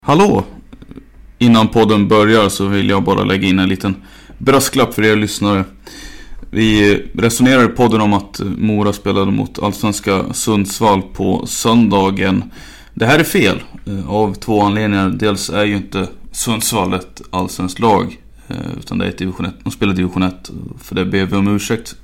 Hallå! 0.00 0.44
Innan 1.38 1.68
podden 1.68 2.08
börjar 2.08 2.48
så 2.48 2.66
vill 2.66 2.88
jag 2.88 3.04
bara 3.04 3.24
lägga 3.24 3.48
in 3.48 3.58
en 3.58 3.68
liten 3.68 3.94
brasklapp 4.38 4.94
för 4.94 5.04
er 5.04 5.16
lyssnare. 5.16 5.64
Vi 6.50 6.94
resonerar 7.14 7.64
i 7.64 7.68
podden 7.68 8.00
om 8.00 8.12
att 8.12 8.40
Mora 8.40 8.92
spelade 8.92 9.30
mot 9.30 9.58
Allsvenska 9.58 10.32
Sundsvall 10.32 11.02
på 11.02 11.46
söndagen. 11.46 12.44
Det 12.94 13.06
här 13.06 13.18
är 13.18 13.24
fel 13.24 13.62
av 14.06 14.34
två 14.34 14.62
anledningar. 14.62 15.08
Dels 15.08 15.50
är 15.50 15.64
ju 15.64 15.76
inte 15.76 16.08
Sundsvall 16.32 16.94
ett 16.94 17.22
allsvenskt 17.30 17.80
lag. 17.80 18.20
Eh, 18.48 18.56
utan 18.78 18.98
det 18.98 19.04
är 19.04 19.08
ett 19.08 19.18
division 19.18 19.46
1. 19.46 19.54
De 19.62 19.70
spelar 19.70 19.94
division 19.94 20.22
1. 20.22 20.50
För 20.78 20.94
det 20.94 21.04
ber 21.04 21.26
vi 21.26 21.36
om 21.36 21.48
ursäkt. 21.48 21.96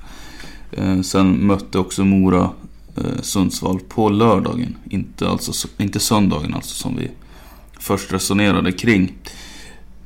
Eh, 0.73 1.01
sen 1.01 1.47
mötte 1.47 1.79
också 1.79 2.05
Mora 2.05 2.51
eh, 2.97 3.21
Sundsvall 3.23 3.81
på 3.89 4.09
lördagen. 4.09 4.77
Inte, 4.91 5.29
alltså, 5.29 5.69
inte 5.79 6.01
söndagen 6.01 6.55
alltså 6.55 6.75
som 6.75 6.97
vi 6.97 7.11
först 7.85 8.13
resonerade 8.13 8.73
kring. 8.73 9.13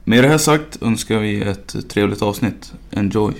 Med 0.05 0.25
det 0.25 0.29
här 0.29 0.39
sagt 0.39 0.83
önskar 0.83 1.19
vi 1.19 1.43
ett 1.43 1.89
trevligt 1.89 2.23
avsnitt. 2.23 2.73
Enjoy! 2.91 3.35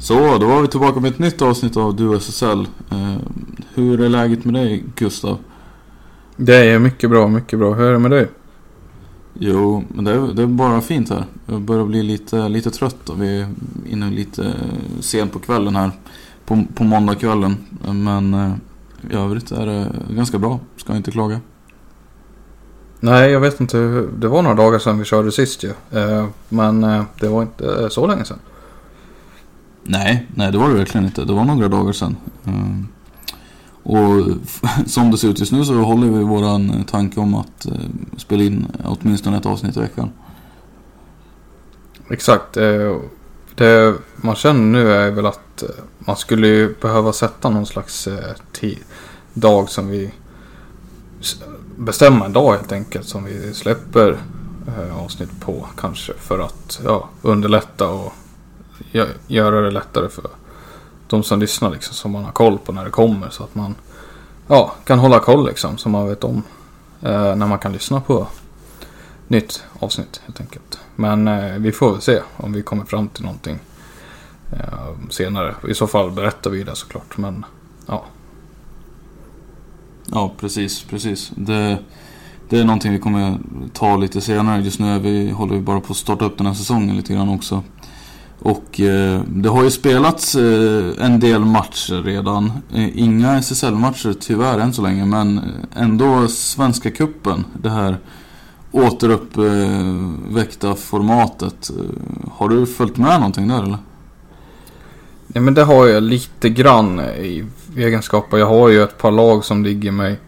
Så, 0.00 0.38
då 0.38 0.46
var 0.46 0.62
vi 0.62 0.68
tillbaka 0.68 1.00
med 1.00 1.10
ett 1.10 1.18
nytt 1.18 1.42
avsnitt 1.42 1.76
av 1.76 1.96
Du 1.96 2.16
SSL. 2.16 2.66
Eh, 2.90 3.16
hur 3.74 4.00
är 4.00 4.08
läget 4.08 4.44
med 4.44 4.54
dig, 4.54 4.84
Gustav? 4.96 5.38
Det 6.36 6.56
är 6.56 6.78
mycket 6.78 7.10
bra, 7.10 7.28
mycket 7.28 7.58
bra. 7.58 7.74
Hur 7.74 7.84
är 7.84 7.92
det 7.92 7.98
med 7.98 8.10
dig? 8.10 8.28
Jo, 9.38 9.84
men 9.88 10.04
det 10.04 10.10
är, 10.12 10.34
det 10.34 10.42
är 10.42 10.46
bara 10.46 10.80
fint 10.80 11.10
här. 11.10 11.24
Jag 11.46 11.60
börjar 11.60 11.84
bli 11.84 12.02
lite, 12.02 12.48
lite 12.48 12.70
trött 12.70 13.08
och 13.08 13.22
vi 13.22 13.40
är 13.40 13.48
inne 13.88 14.10
lite 14.10 14.54
sent 15.00 15.32
på 15.32 15.38
kvällen 15.38 15.76
här. 15.76 15.90
På, 16.44 16.64
på 16.74 16.84
måndagskvällen. 16.84 17.56
Men 17.92 18.34
eh, 18.34 18.52
i 19.10 19.14
övrigt 19.14 19.52
är 19.52 19.66
det 19.66 19.92
ganska 20.14 20.38
bra. 20.38 20.60
Ska 20.76 20.96
inte 20.96 21.10
klaga. 21.10 21.40
Nej, 23.00 23.30
jag 23.30 23.40
vet 23.40 23.60
inte. 23.60 23.78
Det 24.18 24.28
var 24.28 24.42
några 24.42 24.56
dagar 24.56 24.78
sedan 24.78 24.98
vi 24.98 25.04
körde 25.04 25.32
sist 25.32 25.64
ju. 25.64 25.72
Eh, 25.90 26.26
Men 26.48 26.84
eh, 26.84 27.02
det 27.20 27.28
var 27.28 27.42
inte 27.42 27.90
så 27.90 28.06
länge 28.06 28.24
sedan. 28.24 28.38
Nej, 29.82 30.26
nej 30.34 30.52
det 30.52 30.58
var 30.58 30.68
det 30.68 30.74
verkligen 30.74 31.04
inte. 31.06 31.24
Det 31.24 31.32
var 31.32 31.44
några 31.44 31.68
dagar 31.68 31.92
sedan. 31.92 32.16
Och 33.84 34.26
som 34.86 35.10
det 35.10 35.18
ser 35.18 35.28
ut 35.28 35.40
just 35.40 35.52
nu 35.52 35.64
så 35.64 35.74
håller 35.74 36.06
vi 36.06 36.24
våran 36.24 36.84
tanke 36.84 37.20
om 37.20 37.34
att 37.34 37.66
eh, 37.66 37.72
spela 38.16 38.42
in 38.42 38.66
åtminstone 38.84 39.36
ett 39.36 39.46
avsnitt 39.46 39.76
i 39.76 39.80
veckan. 39.80 40.10
Exakt. 42.10 42.56
Eh, 42.56 42.96
det 43.54 43.94
man 44.16 44.34
känner 44.34 44.62
nu 44.62 44.92
är 44.92 45.10
väl 45.10 45.26
att 45.26 45.62
eh, 45.62 45.68
man 45.98 46.16
skulle 46.16 46.74
behöva 46.80 47.12
sätta 47.12 47.50
någon 47.50 47.66
slags 47.66 48.06
eh, 48.06 48.34
dag 49.34 49.70
som 49.70 49.88
vi 49.88 50.10
Bestämmer 51.76 52.26
en 52.26 52.32
dag 52.32 52.52
helt 52.52 52.72
enkelt 52.72 53.08
som 53.08 53.24
vi 53.24 53.54
släpper 53.54 54.18
avsnitt 54.92 55.40
på 55.40 55.66
kanske 55.76 56.12
för 56.18 56.38
att 56.38 56.80
ja, 56.84 57.08
underlätta 57.22 57.88
och 57.88 58.12
göra 59.26 59.60
det 59.60 59.70
lättare 59.70 60.08
för 60.08 60.30
de 61.14 61.22
som 61.22 61.40
lyssnar 61.40 61.70
liksom 61.70 61.94
som 61.94 62.10
man 62.10 62.24
har 62.24 62.32
koll 62.32 62.58
på 62.58 62.72
när 62.72 62.84
det 62.84 62.90
kommer 62.90 63.30
så 63.30 63.44
att 63.44 63.54
man 63.54 63.74
ja, 64.48 64.74
kan 64.84 64.98
hålla 64.98 65.20
koll 65.20 65.46
liksom 65.46 65.78
så 65.78 65.88
man 65.88 66.08
vet 66.08 66.24
om 66.24 66.42
eh, 67.02 67.36
när 67.36 67.46
man 67.46 67.58
kan 67.58 67.72
lyssna 67.72 68.00
på 68.00 68.26
nytt 69.28 69.64
avsnitt 69.78 70.20
helt 70.24 70.40
enkelt. 70.40 70.78
Men 70.96 71.28
eh, 71.28 71.58
vi 71.58 71.72
får 71.72 71.92
väl 71.92 72.00
se 72.00 72.20
om 72.36 72.52
vi 72.52 72.62
kommer 72.62 72.84
fram 72.84 73.08
till 73.08 73.24
någonting 73.24 73.58
eh, 74.52 75.08
senare. 75.10 75.54
I 75.68 75.74
så 75.74 75.86
fall 75.86 76.10
berättar 76.10 76.50
vi 76.50 76.62
det 76.62 76.76
såklart. 76.76 77.16
Men 77.16 77.44
ja, 77.86 78.04
Ja, 80.12 80.32
precis, 80.40 80.84
precis. 80.84 81.32
Det, 81.36 81.78
det 82.48 82.58
är 82.58 82.64
någonting 82.64 82.92
vi 82.92 82.98
kommer 82.98 83.38
ta 83.72 83.96
lite 83.96 84.20
senare. 84.20 84.62
Just 84.62 84.80
nu 84.80 84.86
är 84.86 84.98
vi, 84.98 85.30
håller 85.30 85.54
vi 85.54 85.60
bara 85.60 85.80
på 85.80 85.90
att 85.90 85.96
starta 85.96 86.24
upp 86.24 86.38
den 86.38 86.46
här 86.46 86.54
säsongen 86.54 86.96
lite 86.96 87.12
grann 87.12 87.28
också. 87.28 87.62
Och 88.44 88.80
eh, 88.80 89.20
det 89.26 89.48
har 89.48 89.64
ju 89.64 89.70
spelats 89.70 90.34
eh, 90.34 90.84
en 91.00 91.20
del 91.20 91.44
matcher 91.44 92.02
redan. 92.02 92.52
Eh, 92.74 92.98
inga 92.98 93.38
SSL-matcher 93.38 94.14
tyvärr 94.20 94.58
än 94.58 94.72
så 94.72 94.82
länge, 94.82 95.06
men 95.06 95.40
ändå 95.76 96.28
Svenska 96.28 96.90
Kuppen 96.90 97.44
Det 97.62 97.70
här 97.70 97.98
återuppväckta 98.72 100.74
formatet. 100.74 101.70
Eh, 101.70 101.76
har 102.32 102.48
du 102.48 102.66
följt 102.66 102.96
med 102.96 103.20
någonting 103.20 103.48
där 103.48 103.62
eller? 103.62 103.78
ja 105.34 105.40
men 105.40 105.54
det 105.54 105.64
har 105.64 105.86
jag 105.86 106.02
lite 106.02 106.48
grann 106.48 107.00
i 107.00 107.44
egenskaper. 107.76 108.36
Jag 108.36 108.46
har 108.46 108.68
ju 108.68 108.82
ett 108.82 108.98
par 108.98 109.10
lag 109.10 109.44
som 109.44 109.64
ligger 109.64 109.92
mig 109.92 110.20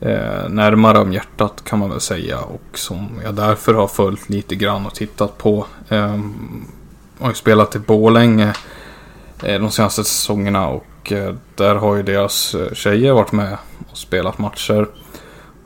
eh, 0.00 0.48
närmare 0.48 0.98
om 0.98 1.12
hjärtat 1.12 1.64
kan 1.64 1.78
man 1.78 1.90
väl 1.90 2.00
säga. 2.00 2.40
Och 2.40 2.78
som 2.78 3.08
jag 3.24 3.34
därför 3.34 3.74
har 3.74 3.86
följt 3.86 4.28
lite 4.28 4.56
grann 4.56 4.86
och 4.86 4.94
tittat 4.94 5.38
på. 5.38 5.66
Ehm, 5.88 6.64
har 7.20 7.28
ju 7.28 7.34
spelat 7.34 7.76
i 7.76 7.78
Borlänge 7.78 8.54
eh, 9.42 9.60
de 9.60 9.70
senaste 9.70 10.04
säsongerna 10.04 10.68
och 10.68 11.12
eh, 11.12 11.34
där 11.54 11.74
har 11.74 11.96
ju 11.96 12.02
deras 12.02 12.54
eh, 12.54 12.72
tjejer 12.72 13.12
varit 13.12 13.32
med 13.32 13.56
och 13.90 13.96
spelat 13.96 14.38
matcher. 14.38 14.88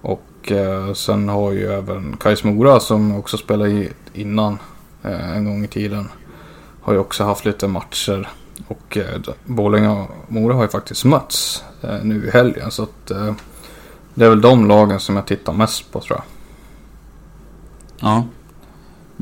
Och 0.02 0.52
sen 0.94 1.28
har 1.28 1.52
ju 1.52 1.72
även 1.72 2.16
Kais 2.16 2.44
Mora 2.44 2.80
som 2.80 3.16
också 3.16 3.36
spelade 3.36 3.70
i 3.70 3.90
innan 4.12 4.58
en 5.02 5.44
gång 5.44 5.64
i 5.64 5.68
tiden. 5.68 6.08
Har 6.82 6.92
ju 6.92 6.98
också 6.98 7.24
haft 7.24 7.44
lite 7.44 7.68
matcher. 7.68 8.28
Och 8.68 8.98
Borlänge 9.44 9.88
och 9.88 10.10
Mora 10.28 10.54
har 10.54 10.62
ju 10.62 10.68
faktiskt 10.68 11.04
mötts 11.04 11.64
nu 12.02 12.26
i 12.26 12.30
helgen. 12.30 12.70
Så 12.70 12.82
att 12.82 13.06
det 14.14 14.24
är 14.24 14.28
väl 14.28 14.40
de 14.40 14.68
lagen 14.68 15.00
som 15.00 15.16
jag 15.16 15.26
tittar 15.26 15.52
mest 15.52 15.92
på 15.92 16.00
tror 16.00 16.18
jag. 16.18 16.24
Ja. 18.10 18.24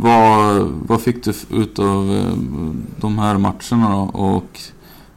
Vad, 0.03 0.63
vad 0.87 1.01
fick 1.01 1.25
du 1.25 1.33
ut 1.51 1.79
av 1.79 2.11
eh, 2.11 2.35
de 2.97 3.19
här 3.19 3.39
matcherna 3.39 3.91
då? 3.91 4.19
Och 4.19 4.61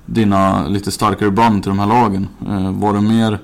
dina 0.05 0.67
lite 0.67 0.91
starkare 0.91 1.31
band 1.31 1.63
till 1.63 1.69
de 1.69 1.79
här 1.79 1.87
lagen? 1.87 2.27
Eh, 2.47 2.71
var 2.71 2.93
det 2.93 3.01
mer, 3.01 3.39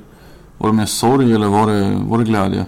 var 0.57 0.69
det 0.69 0.75
mer 0.75 0.85
sorg 0.85 1.33
eller 1.33 1.47
var 1.47 1.67
det, 1.67 2.01
var 2.07 2.17
det 2.17 2.23
glädje? 2.23 2.65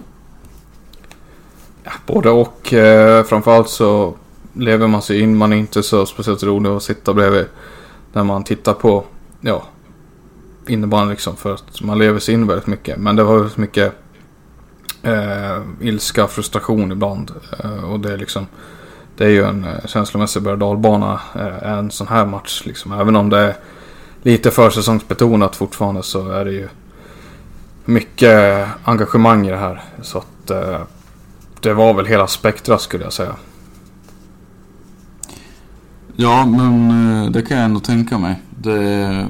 Ja, 1.84 1.92
både 2.06 2.30
och. 2.30 2.72
Eh, 2.72 3.24
framförallt 3.24 3.68
så 3.68 4.14
lever 4.52 4.86
man 4.86 5.02
sig 5.02 5.20
in. 5.20 5.36
Man 5.36 5.52
är 5.52 5.56
inte 5.56 5.82
så 5.82 6.06
speciellt 6.06 6.42
rolig 6.42 6.70
att 6.70 6.82
sitta 6.82 7.14
bredvid 7.14 7.46
när 8.12 8.24
man 8.24 8.44
tittar 8.44 8.72
på 8.74 9.04
ja, 9.40 9.62
innebandy 10.66 11.10
liksom. 11.10 11.36
För 11.36 11.54
att 11.54 11.82
man 11.82 11.98
lever 11.98 12.20
sig 12.20 12.34
in 12.34 12.46
väldigt 12.46 12.66
mycket. 12.66 12.98
Men 12.98 13.16
det 13.16 13.24
var 13.24 13.36
väldigt 13.36 13.56
mycket 13.56 14.01
eh, 15.02 15.62
ilska, 15.80 16.26
frustration 16.26 16.92
ibland. 16.92 17.30
Eh, 17.58 17.84
och 17.84 18.00
det 18.00 18.12
är 18.12 18.18
liksom 18.18 18.46
det 19.16 19.24
är 19.24 19.30
ju 19.30 19.44
en 19.44 19.64
eh, 19.64 19.86
känslomässig 19.86 20.42
berg 20.42 20.58
dalbana 20.58 21.20
eh, 21.34 21.72
en 21.72 21.90
sån 21.90 22.06
här 22.06 22.26
match. 22.26 22.62
Liksom. 22.66 22.92
Även 22.92 23.16
om 23.16 23.30
det 23.30 23.38
är 23.38 23.56
lite 24.22 24.50
försäsongsbetonat 24.50 25.56
fortfarande 25.56 26.02
så 26.02 26.30
är 26.30 26.44
det 26.44 26.52
ju 26.52 26.68
mycket 27.84 28.68
engagemang 28.84 29.46
i 29.46 29.50
det 29.50 29.56
här. 29.56 29.82
Så 30.02 30.18
att 30.18 30.50
eh, 30.50 30.80
det 31.60 31.74
var 31.74 31.94
väl 31.94 32.06
hela 32.06 32.26
spektra 32.26 32.78
skulle 32.78 33.04
jag 33.04 33.12
säga. 33.12 33.36
Ja, 36.16 36.46
men 36.46 36.90
eh, 37.24 37.30
det 37.30 37.42
kan 37.42 37.56
jag 37.56 37.64
ändå 37.64 37.80
tänka 37.80 38.18
mig. 38.18 38.42
Det, 38.50 39.26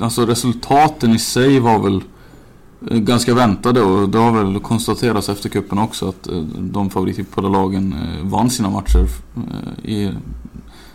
alltså 0.00 0.26
resultaten 0.26 1.10
i 1.10 1.18
sig 1.18 1.60
var 1.60 1.78
väl 1.78 1.96
eh, 1.96 2.02
ganska 2.80 3.34
väntade 3.34 3.82
och 3.82 4.08
det 4.08 4.18
har 4.18 4.44
väl 4.44 4.60
konstaterats 4.60 5.28
efter 5.28 5.48
kuppen 5.48 5.78
också 5.78 6.08
att 6.08 6.28
eh, 6.28 6.38
de 6.58 6.90
favorittippade 6.90 7.48
lagen 7.48 7.92
eh, 7.92 8.26
vann 8.26 8.50
sina 8.50 8.70
matcher 8.70 9.08
eh, 9.36 9.90
i 9.90 10.12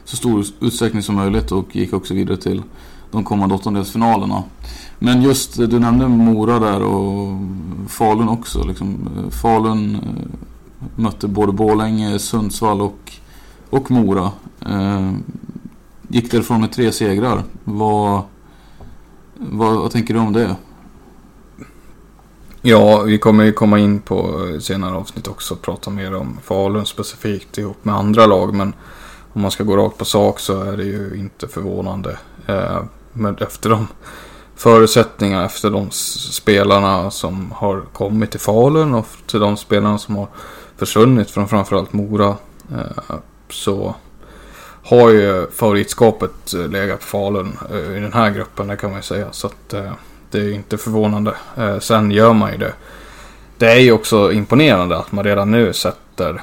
så 0.04 0.16
stor 0.16 0.46
utsträckning 0.60 1.02
som 1.02 1.16
möjligt 1.16 1.52
och 1.52 1.76
gick 1.76 1.94
också 1.94 2.14
vidare 2.14 2.38
till 2.38 2.64
de 3.12 3.24
kommande 3.24 3.56
åttondelsfinalerna. 3.56 4.44
Men 5.00 5.22
just, 5.22 5.56
du 5.56 5.80
nämnde 5.80 6.08
Mora 6.08 6.60
där 6.60 6.82
och 6.84 7.40
Falun 7.88 8.30
också. 8.30 8.64
Liksom, 8.64 9.10
Falun 9.30 9.98
mötte 10.96 11.28
både 11.28 11.52
Borlänge, 11.52 12.20
Sundsvall 12.20 12.82
och, 12.82 13.12
och 13.70 13.92
Mora. 13.92 14.32
Gick 16.08 16.32
därifrån 16.32 16.62
med 16.62 16.72
tre 16.72 16.92
segrar. 16.92 17.44
Vad, 17.64 18.22
vad, 19.38 19.76
vad 19.76 19.92
tänker 19.92 20.14
du 20.14 20.20
om 20.20 20.34
det? 20.34 20.56
Ja, 22.68 23.02
vi 23.02 23.18
kommer 23.18 23.44
ju 23.44 23.52
komma 23.52 23.80
in 23.80 24.00
på 24.02 24.48
senare 24.62 24.96
avsnitt 24.96 25.28
också 25.28 25.54
och 25.54 25.62
prata 25.62 25.90
mer 25.90 26.16
om 26.16 26.40
Falun 26.44 26.86
specifikt 26.86 27.58
ihop 27.58 27.86
med 27.86 27.96
andra 27.96 28.26
lag. 28.26 28.54
Men 28.54 28.74
om 29.34 29.42
man 29.42 29.52
ska 29.52 29.64
gå 29.64 29.78
rakt 29.78 29.98
på 29.98 30.06
sak 30.06 30.40
så 30.40 30.62
är 30.62 30.78
det 30.78 30.84
ju 30.84 31.16
inte 31.16 31.48
förvånande. 31.48 32.18
Eh, 32.48 32.84
men 33.14 33.36
efter 33.36 33.70
de 33.70 33.88
förutsättningarna, 34.56 35.46
efter 35.46 35.70
de 35.70 35.92
spelarna 36.32 37.12
som 37.12 37.52
har 37.52 37.82
kommit 37.94 38.32
till 38.32 38.40
Falun 38.40 38.94
och 38.94 39.08
till 39.28 39.40
de 39.40 39.58
spelarna 39.58 39.98
som 39.98 40.16
har 40.16 40.28
försvunnit 40.78 41.32
från 41.32 41.48
framförallt 41.48 41.94
Mora. 41.94 42.36
Eh, 42.72 43.16
så 43.50 43.96
har 44.84 45.10
ju 45.10 45.48
favoritskapet 45.52 46.54
eh, 46.54 46.68
legat 46.68 47.00
på 47.00 47.06
Falun 47.06 47.58
eh, 47.72 47.98
i 47.98 48.00
den 48.00 48.14
här 48.14 48.32
gruppen, 48.32 48.68
det 48.68 48.78
kan 48.78 48.90
man 48.90 49.00
ju 49.00 49.04
säga. 49.04 49.28
Så 49.32 49.48
att 49.48 49.74
eh, 49.74 49.92
det 50.36 50.42
är 50.42 50.54
inte 50.54 50.78
förvånande. 50.78 51.36
Eh, 51.58 51.80
sen 51.80 52.12
gör 52.12 52.34
man 52.34 52.52
ju 52.52 52.58
det. 52.58 52.74
Det 53.58 53.72
är 53.72 53.80
ju 53.80 53.92
också 53.92 54.32
imponerande 54.32 54.98
att 54.98 55.12
man 55.12 55.24
redan 55.24 55.52
nu 55.52 55.74
sätter 55.74 56.42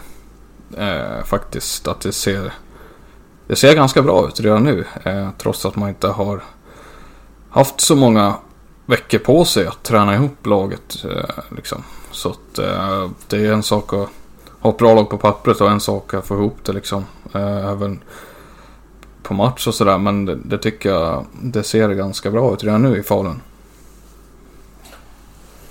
eh, 0.78 1.24
faktiskt 1.24 1.88
att 1.88 2.00
det 2.00 2.12
ser 2.12 2.52
det 3.46 3.56
ser 3.56 3.74
ganska 3.74 4.02
bra 4.02 4.28
ut 4.28 4.40
redan 4.40 4.64
nu. 4.64 4.84
Eh, 5.02 5.28
trots 5.38 5.66
att 5.66 5.76
man 5.76 5.88
inte 5.88 6.08
har 6.08 6.42
haft 7.50 7.80
så 7.80 7.96
många 7.96 8.34
veckor 8.86 9.18
på 9.18 9.44
sig 9.44 9.66
att 9.66 9.82
träna 9.82 10.14
ihop 10.14 10.46
laget. 10.46 11.04
Eh, 11.04 11.44
liksom. 11.56 11.84
Så 12.10 12.28
att 12.28 12.58
eh, 12.58 13.10
det 13.28 13.46
är 13.46 13.52
en 13.52 13.62
sak 13.62 13.92
att 13.92 14.08
ha 14.60 14.70
ett 14.70 14.78
bra 14.78 14.94
lag 14.94 15.10
på 15.10 15.18
pappret 15.18 15.60
och 15.60 15.70
en 15.70 15.80
sak 15.80 16.14
att 16.14 16.26
få 16.26 16.34
ihop 16.34 16.56
det 16.64 16.72
liksom. 16.72 17.04
Eh, 17.34 17.70
även 17.70 18.00
på 19.22 19.34
match 19.34 19.66
och 19.66 19.74
sådär. 19.74 19.98
Men 19.98 20.24
det, 20.24 20.38
det, 20.44 20.58
tycker 20.58 20.90
jag 20.90 21.26
det 21.42 21.62
ser 21.62 21.88
ganska 21.88 22.30
bra 22.30 22.52
ut 22.52 22.64
redan 22.64 22.82
nu 22.82 22.98
i 22.98 23.02
Falun. 23.02 23.40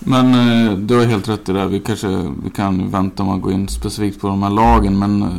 Men 0.06 0.34
eh, 0.34 0.78
du 0.78 0.98
har 0.98 1.06
helt 1.06 1.30
rätt 1.30 1.50
i 1.50 1.54
det. 1.54 1.68
Vi 1.68 1.80
kanske 1.80 2.08
vi 2.44 2.50
kan 2.50 2.92
vänta 2.92 3.24
med 3.24 3.36
att 3.36 3.42
gå 3.42 3.52
in 3.52 3.68
specifikt 3.68 4.22
på 4.22 4.28
de 4.28 4.44
här 4.44 4.50
lagen. 4.50 5.00
Men 5.00 5.22
eh, 5.22 5.30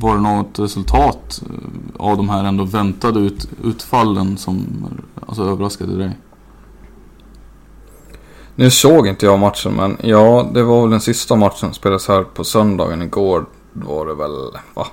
var 0.00 0.14
det 0.14 0.20
något 0.20 0.58
resultat 0.58 1.42
eh, 1.50 2.06
av 2.06 2.16
de 2.16 2.28
här 2.28 2.44
ändå 2.44 2.64
väntade 2.64 3.20
ut, 3.20 3.48
utfallen 3.64 4.36
som 4.36 4.66
alltså, 5.26 5.42
överraskade 5.42 5.98
dig? 5.98 6.18
Nu 8.54 8.70
såg 8.70 9.06
inte 9.06 9.26
jag 9.26 9.38
matchen 9.38 9.72
men 9.72 9.96
ja, 10.02 10.50
det 10.54 10.62
var 10.62 10.80
väl 10.80 10.90
den 10.90 11.00
sista 11.00 11.36
matchen 11.36 11.58
som 11.58 11.74
spelades 11.74 12.08
här 12.08 12.22
på 12.22 12.44
söndagen. 12.44 13.02
Igår 13.02 13.46
var 13.72 14.06
det 14.06 14.14
väl, 14.14 14.60
va? 14.74 14.86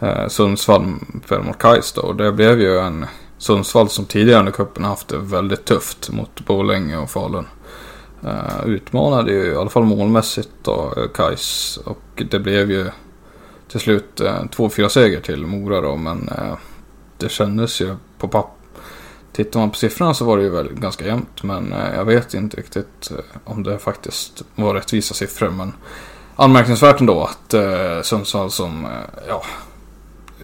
eh, 0.00 0.28
Sundsvall 0.28 0.94
föll 1.26 1.42
mot 1.42 1.58
Kais 1.58 1.92
då. 1.92 2.00
Och 2.00 2.16
det 2.16 2.32
blev 2.32 2.60
ju 2.60 2.78
en 2.78 3.06
Sundsvall 3.38 3.88
som 3.88 4.04
tidigare 4.04 4.38
under 4.38 4.52
cupen 4.52 4.84
haft 4.84 5.08
det 5.08 5.18
väldigt 5.18 5.64
tufft 5.64 6.10
mot 6.10 6.46
Borlänge 6.46 6.96
och 6.96 7.10
Falun. 7.10 7.46
Eh, 8.24 8.66
utmanade 8.66 9.32
ju 9.32 9.52
i 9.52 9.56
alla 9.56 9.70
fall 9.70 9.84
målmässigt 9.84 10.50
då 10.62 10.94
Kais. 11.14 11.76
Och 11.84 12.22
det 12.30 12.38
blev 12.38 12.70
ju 12.70 12.90
till 13.68 13.80
slut 13.80 14.20
eh, 14.20 14.42
2-4 14.42 14.88
seger 14.88 15.20
till 15.20 15.46
Mora 15.46 15.80
då. 15.80 15.96
Men 15.96 16.28
eh, 16.28 16.56
det 17.18 17.28
kändes 17.28 17.80
ju 17.80 17.96
på 18.18 18.28
papp. 18.28 18.54
Tittar 19.32 19.60
man 19.60 19.70
på 19.70 19.76
siffrorna 19.76 20.14
så 20.14 20.24
var 20.24 20.36
det 20.36 20.42
ju 20.42 20.50
väl 20.50 20.72
ganska 20.72 21.06
jämnt. 21.06 21.42
Men 21.42 21.74
jag 21.94 22.04
vet 22.04 22.34
inte 22.34 22.56
riktigt 22.56 23.10
om 23.44 23.62
det 23.62 23.78
faktiskt 23.78 24.44
var 24.54 24.74
rättvisa 24.74 25.14
siffror. 25.14 25.50
Men 25.50 25.72
anmärkningsvärt 26.36 27.00
ändå 27.00 27.22
att 27.24 27.54
Sundsvall 28.06 28.50
som 28.50 28.86
ja, 29.28 29.42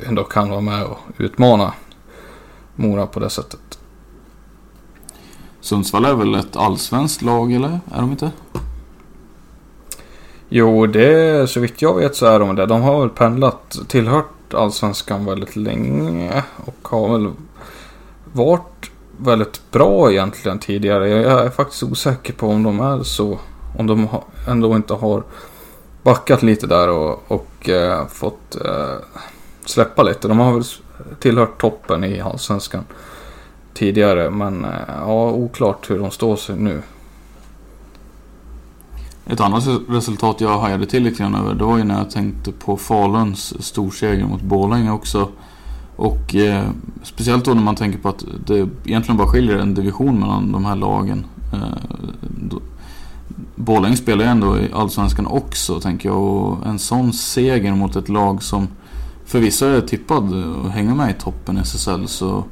ändå 0.06 0.24
kan 0.24 0.50
vara 0.50 0.60
med 0.60 0.84
och 0.84 0.98
utmana 1.16 1.72
Mora 2.76 3.06
på 3.06 3.20
det 3.20 3.30
sättet. 3.30 3.73
Sundsvall 5.64 6.04
är 6.04 6.14
väl 6.14 6.34
ett 6.34 6.56
allsvenskt 6.56 7.22
lag 7.22 7.52
eller? 7.52 7.80
Är 7.92 8.00
de 8.00 8.10
inte? 8.10 8.30
Jo, 10.48 10.86
det 10.86 11.50
så 11.50 11.60
vitt 11.60 11.82
jag 11.82 11.94
vet 11.94 12.16
så 12.16 12.26
är 12.26 12.40
de 12.40 12.56
det. 12.56 12.66
De 12.66 12.82
har 12.82 13.00
väl 13.00 13.08
pendlat, 13.08 13.78
tillhört 13.88 14.54
allsvenskan 14.54 15.24
väldigt 15.24 15.56
länge 15.56 16.42
och 16.64 16.88
har 16.88 17.18
väl 17.18 17.32
varit 18.32 18.90
väldigt 19.16 19.70
bra 19.70 20.12
egentligen 20.12 20.58
tidigare. 20.58 21.08
Jag 21.08 21.44
är 21.44 21.50
faktiskt 21.50 21.82
osäker 21.82 22.32
på 22.32 22.48
om 22.48 22.62
de 22.62 22.80
är 22.80 23.02
så. 23.02 23.38
Om 23.78 23.86
de 23.86 24.08
ändå 24.48 24.76
inte 24.76 24.94
har 24.94 25.22
backat 26.02 26.42
lite 26.42 26.66
där 26.66 26.88
och, 26.88 27.22
och 27.28 27.68
eh, 27.68 28.06
fått 28.06 28.56
eh, 28.64 28.94
släppa 29.64 30.02
lite. 30.02 30.28
De 30.28 30.38
har 30.38 30.52
väl 30.52 30.64
tillhört 31.20 31.60
toppen 31.60 32.04
i 32.04 32.20
allsvenskan 32.20 32.84
tidigare. 33.74 34.30
Men 34.30 34.64
eh, 34.64 34.70
ja, 34.88 35.30
oklart 35.30 35.90
hur 35.90 35.98
de 35.98 36.10
står 36.10 36.36
sig 36.36 36.56
nu. 36.56 36.82
Ett 39.26 39.40
annat 39.40 39.68
resultat 39.88 40.40
jag 40.40 40.58
hajade 40.58 40.86
till 40.86 41.02
lite 41.02 41.22
grann 41.22 41.34
över 41.34 41.54
det 41.54 41.64
var 41.64 41.78
ju 41.78 41.84
när 41.84 41.98
jag 41.98 42.10
tänkte 42.10 42.52
på 42.52 42.76
Faluns 42.76 43.64
storseger 43.64 44.26
mot 44.26 44.42
Borlänge 44.42 44.90
också. 44.90 45.28
Och 45.96 46.34
eh, 46.34 46.64
speciellt 47.02 47.44
då 47.44 47.54
när 47.54 47.62
man 47.62 47.76
tänker 47.76 47.98
på 47.98 48.08
att 48.08 48.24
det 48.46 48.68
egentligen 48.84 49.16
bara 49.16 49.28
skiljer 49.28 49.58
en 49.58 49.74
division 49.74 50.20
mellan 50.20 50.52
de 50.52 50.64
här 50.64 50.76
lagen. 50.76 51.26
Eh, 51.52 52.58
Borlänge 53.54 53.96
spelar 53.96 54.24
ju 54.24 54.30
ändå 54.30 54.58
i 54.58 54.72
Allsvenskan 54.72 55.26
också 55.26 55.80
tänker 55.80 56.08
jag. 56.08 56.22
Och 56.22 56.66
en 56.66 56.78
sån 56.78 57.12
seger 57.12 57.74
mot 57.74 57.96
ett 57.96 58.08
lag 58.08 58.42
som 58.42 58.68
förvisso 59.24 59.66
är 59.66 59.80
tippad 59.80 60.34
att 60.64 60.72
hänga 60.72 60.94
med 60.94 61.10
i 61.10 61.14
toppen 61.20 61.58
i 61.58 61.60
SSL 61.60 62.08
så 62.08 62.44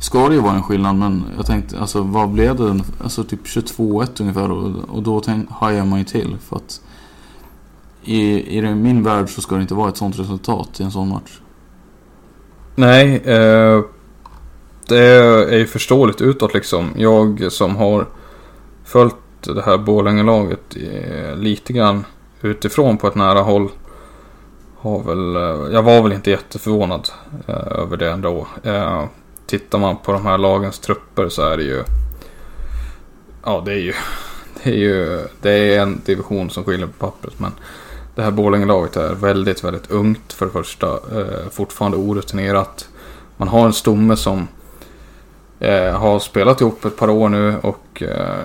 ska 0.00 0.28
det 0.28 0.34
ju 0.34 0.40
vara 0.40 0.54
en 0.54 0.62
skillnad. 0.62 0.96
Men 0.96 1.24
jag 1.36 1.46
tänkte, 1.46 1.78
alltså 1.78 2.02
vad 2.02 2.28
blev 2.28 2.56
det? 2.56 2.80
Alltså 3.02 3.24
typ 3.24 3.44
22-1 3.44 4.20
ungefär. 4.20 4.50
Och, 4.50 4.88
och 4.88 5.02
då 5.02 5.20
tänk, 5.20 5.50
hajar 5.50 5.84
man 5.84 5.98
ju 5.98 6.04
till. 6.04 6.36
För 6.48 6.56
att 6.56 6.80
i, 8.04 8.58
i 8.58 8.74
min 8.74 9.02
värld 9.02 9.28
så 9.28 9.40
ska 9.40 9.54
det 9.54 9.62
inte 9.62 9.74
vara 9.74 9.88
ett 9.88 9.96
sånt 9.96 10.18
resultat 10.18 10.80
i 10.80 10.82
en 10.82 10.90
sån 10.90 11.08
match. 11.08 11.40
Nej, 12.74 13.16
eh, 13.16 13.82
det 14.88 15.04
är 15.52 15.58
ju 15.58 15.66
förståeligt 15.66 16.20
utåt 16.20 16.54
liksom. 16.54 16.90
Jag 16.96 17.52
som 17.52 17.76
har 17.76 18.06
följt 18.84 19.14
det 19.40 19.62
här 19.62 19.78
Borlänge-laget 19.78 20.76
eh, 20.76 21.36
lite 21.36 21.72
grann 21.72 22.04
utifrån 22.42 22.98
på 22.98 23.06
ett 23.06 23.14
nära 23.14 23.40
håll. 23.40 23.68
Har 24.76 25.02
väl, 25.02 25.36
eh, 25.36 25.74
jag 25.74 25.82
var 25.82 26.02
väl 26.02 26.12
inte 26.12 26.30
jätteförvånad 26.30 27.08
eh, 27.46 27.78
över 27.82 27.96
det 27.96 28.10
ändå. 28.10 28.46
Eh, 28.62 29.04
tittar 29.46 29.78
man 29.78 29.96
på 29.96 30.12
de 30.12 30.26
här 30.26 30.38
lagens 30.38 30.78
trupper 30.78 31.28
så 31.28 31.42
är 31.42 31.56
det 31.56 31.62
ju... 31.62 31.84
Ja, 33.44 33.62
det 33.64 33.72
är 33.72 33.78
ju... 33.78 33.92
Det 34.62 34.70
är 34.70 34.76
ju 34.76 35.26
det 35.40 35.50
är 35.50 35.80
en 35.80 36.00
division 36.04 36.50
som 36.50 36.64
skiljer 36.64 36.86
på 36.86 36.92
pappret 36.92 37.40
men 37.40 37.52
det 38.14 38.22
här 38.22 38.30
Borlänge-laget 38.30 38.96
är 38.96 39.14
väldigt, 39.14 39.64
väldigt 39.64 39.90
ungt 39.90 40.32
för 40.32 40.46
det 40.46 40.52
första. 40.52 40.86
Eh, 40.86 41.48
fortfarande 41.50 41.96
orutinerat. 41.96 42.88
Man 43.36 43.48
har 43.48 43.66
en 43.66 43.72
stomme 43.72 44.16
som 44.16 44.48
eh, 45.60 45.98
har 45.98 46.18
spelat 46.18 46.60
ihop 46.60 46.84
ett 46.84 46.96
par 46.96 47.10
år 47.10 47.28
nu 47.28 47.56
och 47.62 48.02
eh, 48.02 48.44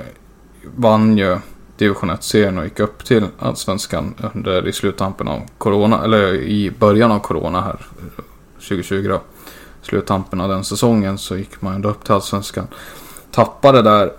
vann 0.76 1.18
ju 1.18 1.38
division 1.78 2.12
1-serien 2.12 2.58
och 2.58 2.64
gick 2.64 2.80
upp 2.80 3.06
till 3.06 3.26
allsvenskan 3.40 4.16
under 4.34 4.68
i 4.68 4.74
sluttampen 4.74 5.28
av 5.28 5.42
corona, 5.58 6.04
eller 6.04 6.34
i 6.34 6.72
början 6.80 7.12
av 7.12 7.20
corona 7.20 7.62
här 7.62 7.86
eh, 8.00 8.24
2020 8.54 9.08
då. 9.08 9.22
Sluttampen 9.82 10.42
av 10.42 10.50
den 10.50 10.64
säsongen 10.64 11.18
så 11.18 11.38
gick 11.38 11.62
man 11.62 11.76
ändå 11.76 11.90
upp 11.90 12.04
till 12.04 12.14
allsvenskan. 12.14 12.68
Tappade 13.32 13.82
där 13.82 14.12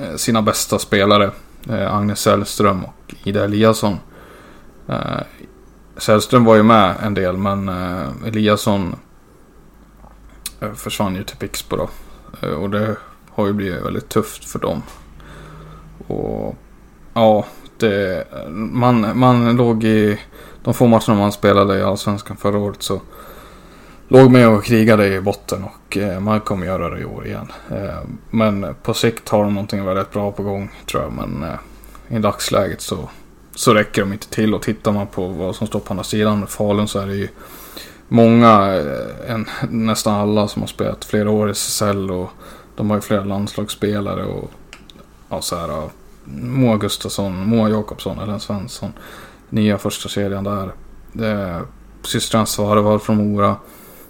eh, 0.00 0.16
sina 0.16 0.42
bästa 0.42 0.78
spelare, 0.78 1.30
eh, 1.70 1.94
Agnes 1.94 2.20
Sällström 2.20 2.84
och 2.84 3.14
Ida 3.24 3.44
Eliasson. 3.44 3.98
Eh, 4.88 5.20
Sällström 5.96 6.44
var 6.44 6.56
ju 6.56 6.62
med 6.62 6.94
en 7.02 7.14
del 7.14 7.36
men 7.36 7.68
Eliasson 8.26 8.96
försvann 10.74 11.16
ju 11.16 11.24
till 11.24 11.36
Pixbo 11.36 11.76
då. 11.76 11.88
Och 12.48 12.70
det 12.70 12.96
har 13.30 13.46
ju 13.46 13.52
blivit 13.52 13.84
väldigt 13.84 14.08
tufft 14.08 14.44
för 14.44 14.58
dem. 14.58 14.82
Och 16.06 16.56
ja, 17.14 17.44
det, 17.78 18.26
man, 18.50 19.18
man 19.18 19.56
låg 19.56 19.84
i 19.84 20.20
de 20.64 20.74
få 20.74 20.86
matcherna 20.86 21.14
man 21.14 21.32
spelade 21.32 21.78
i 21.78 21.82
Allsvenskan 21.82 22.36
förra 22.36 22.58
året 22.58 22.82
så 22.82 23.00
låg 24.08 24.30
med 24.30 24.48
och 24.48 24.64
krigade 24.64 25.06
i 25.06 25.20
botten 25.20 25.64
och 25.64 25.96
eh, 25.96 26.20
man 26.20 26.40
kommer 26.40 26.66
göra 26.66 26.90
det 26.90 27.00
i 27.00 27.04
år 27.04 27.26
igen. 27.26 27.52
Eh, 27.70 27.98
men 28.30 28.74
på 28.82 28.94
sikt 28.94 29.28
har 29.28 29.44
de 29.44 29.54
någonting 29.54 29.84
väldigt 29.84 30.12
bra 30.12 30.32
på 30.32 30.42
gång 30.42 30.70
tror 30.86 31.02
jag. 31.02 31.12
Men 31.12 31.42
eh, 31.50 32.16
i 32.16 32.18
dagsläget 32.18 32.80
så, 32.80 33.08
så 33.54 33.74
räcker 33.74 34.02
de 34.02 34.12
inte 34.12 34.28
till. 34.28 34.54
Och 34.54 34.62
tittar 34.62 34.92
man 34.92 35.06
på 35.06 35.28
vad 35.28 35.56
som 35.56 35.66
står 35.66 35.80
på 35.80 35.92
andra 35.92 36.04
sidan 36.04 36.46
Falun 36.46 36.88
så 36.88 36.98
är 36.98 37.06
det 37.06 37.14
ju 37.14 37.28
många, 38.08 38.76
eh, 38.76 39.30
en, 39.32 39.48
nästan 39.70 40.14
alla 40.14 40.48
som 40.48 40.62
har 40.62 40.66
spelat 40.66 41.04
flera 41.04 41.30
år 41.30 41.48
i 41.48 41.52
SSL 41.52 42.10
och 42.10 42.30
de 42.76 42.90
har 42.90 42.96
ju 42.96 43.00
flera 43.00 43.24
landslagsspelare 43.24 44.24
och 44.24 44.50
ja, 45.28 45.40
så 45.40 45.56
här, 45.56 45.88
Moa 46.24 46.76
Gustafsson, 46.76 47.48
Moa 47.48 47.68
Jakobsson, 47.68 48.18
Ellen 48.18 48.40
Svensson. 48.40 48.92
Nya 49.48 49.78
första 49.78 50.08
serien 50.08 50.44
där. 50.44 50.72
Eh, 51.22 51.62
Systrarna 52.02 52.46
Svarvar 52.46 52.98
från 52.98 53.16
Mora. 53.16 53.56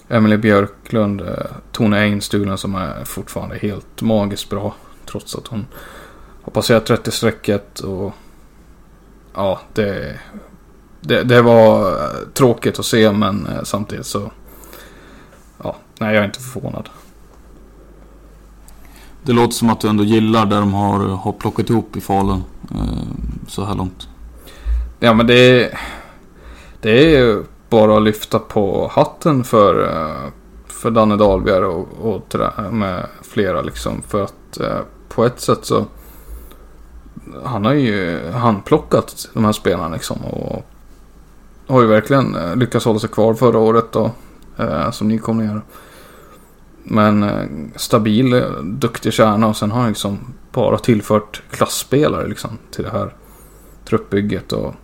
Emily 0.09 0.37
Björklund, 0.37 1.21
eh, 1.21 1.47
Tone 1.73 1.99
Einstulen 1.99 2.59
som 2.59 2.75
är 2.75 3.05
fortfarande 3.05 3.59
helt 3.59 4.03
magiskt 4.03 4.51
bra. 4.51 4.75
Trots 5.07 5.35
att 5.35 5.47
hon 5.47 5.67
har 6.43 6.53
passerat 6.53 6.91
30-strecket 6.91 7.81
och 7.81 8.15
ja, 9.35 9.61
det, 9.73 10.19
det, 11.01 11.23
det, 11.23 11.43
var 11.43 11.93
eh, 11.93 12.29
tråkigt 12.35 12.79
att 12.79 12.85
se 12.85 13.13
men 13.13 13.47
eh, 13.47 13.63
samtidigt 13.63 14.07
så 14.07 14.31
ja, 15.63 15.77
nej 15.99 16.15
jag 16.15 16.23
är 16.23 16.27
inte 16.27 16.41
förvånad. 16.41 16.89
Det 19.23 19.33
låter 19.33 19.53
som 19.55 19.71
att 19.71 19.81
du 19.81 19.89
ändå 19.89 20.05
gillar 20.05 20.47
där 20.47 20.61
de 20.61 20.75
har, 20.75 20.99
har 20.99 21.33
plockat 21.33 21.71
ihop 21.71 21.97
i 21.97 22.01
Falun 22.01 22.45
så 23.49 23.65
här 23.65 23.75
långt. 23.75 24.09
Ja 24.99 25.15
men 25.15 25.27
det 25.27 25.73
det 26.81 26.91
är 26.91 27.19
ju 27.19 27.45
bara 27.71 27.99
lyfta 27.99 28.39
på 28.39 28.91
hatten 28.93 29.45
för, 29.45 29.83
eh, 29.85 30.31
för 30.67 30.91
Danne 30.91 31.17
Dahlberg 31.17 31.65
och, 31.65 31.89
och 32.01 32.35
med 32.73 33.07
flera 33.23 33.63
liksom. 33.63 34.03
För 34.03 34.23
att 34.23 34.61
eh, 34.61 34.81
på 35.09 35.25
ett 35.25 35.41
sätt 35.41 35.65
så 35.65 35.87
han 37.45 37.65
har 37.65 37.73
ju 37.73 38.31
handplockat 38.31 39.29
de 39.35 39.45
här 39.45 39.53
spelarna 39.53 39.95
liksom. 39.95 40.25
Och 40.25 40.65
har 41.67 41.81
ju 41.83 41.87
verkligen 41.87 42.35
eh, 42.35 42.57
lyckats 42.57 42.85
hålla 42.85 42.99
sig 42.99 43.11
kvar 43.11 43.35
förra 43.35 43.59
året 43.59 43.93
då. 43.93 44.11
Som 44.93 45.09
nykomlingar. 45.09 45.63
Men 46.83 47.31
stabil, 47.77 48.45
duktig 48.63 49.13
kärna 49.13 49.47
och 49.47 49.57
sen 49.57 49.71
har 49.71 49.81
han 49.81 49.89
liksom 49.89 50.19
bara 50.53 50.79
tillfört 50.79 51.43
klassspelare 51.51 52.29
liksom 52.29 52.59
till 52.71 52.85
det 52.85 52.91
här 52.91 53.15
truppbygget 53.85 54.53
och 54.53 54.75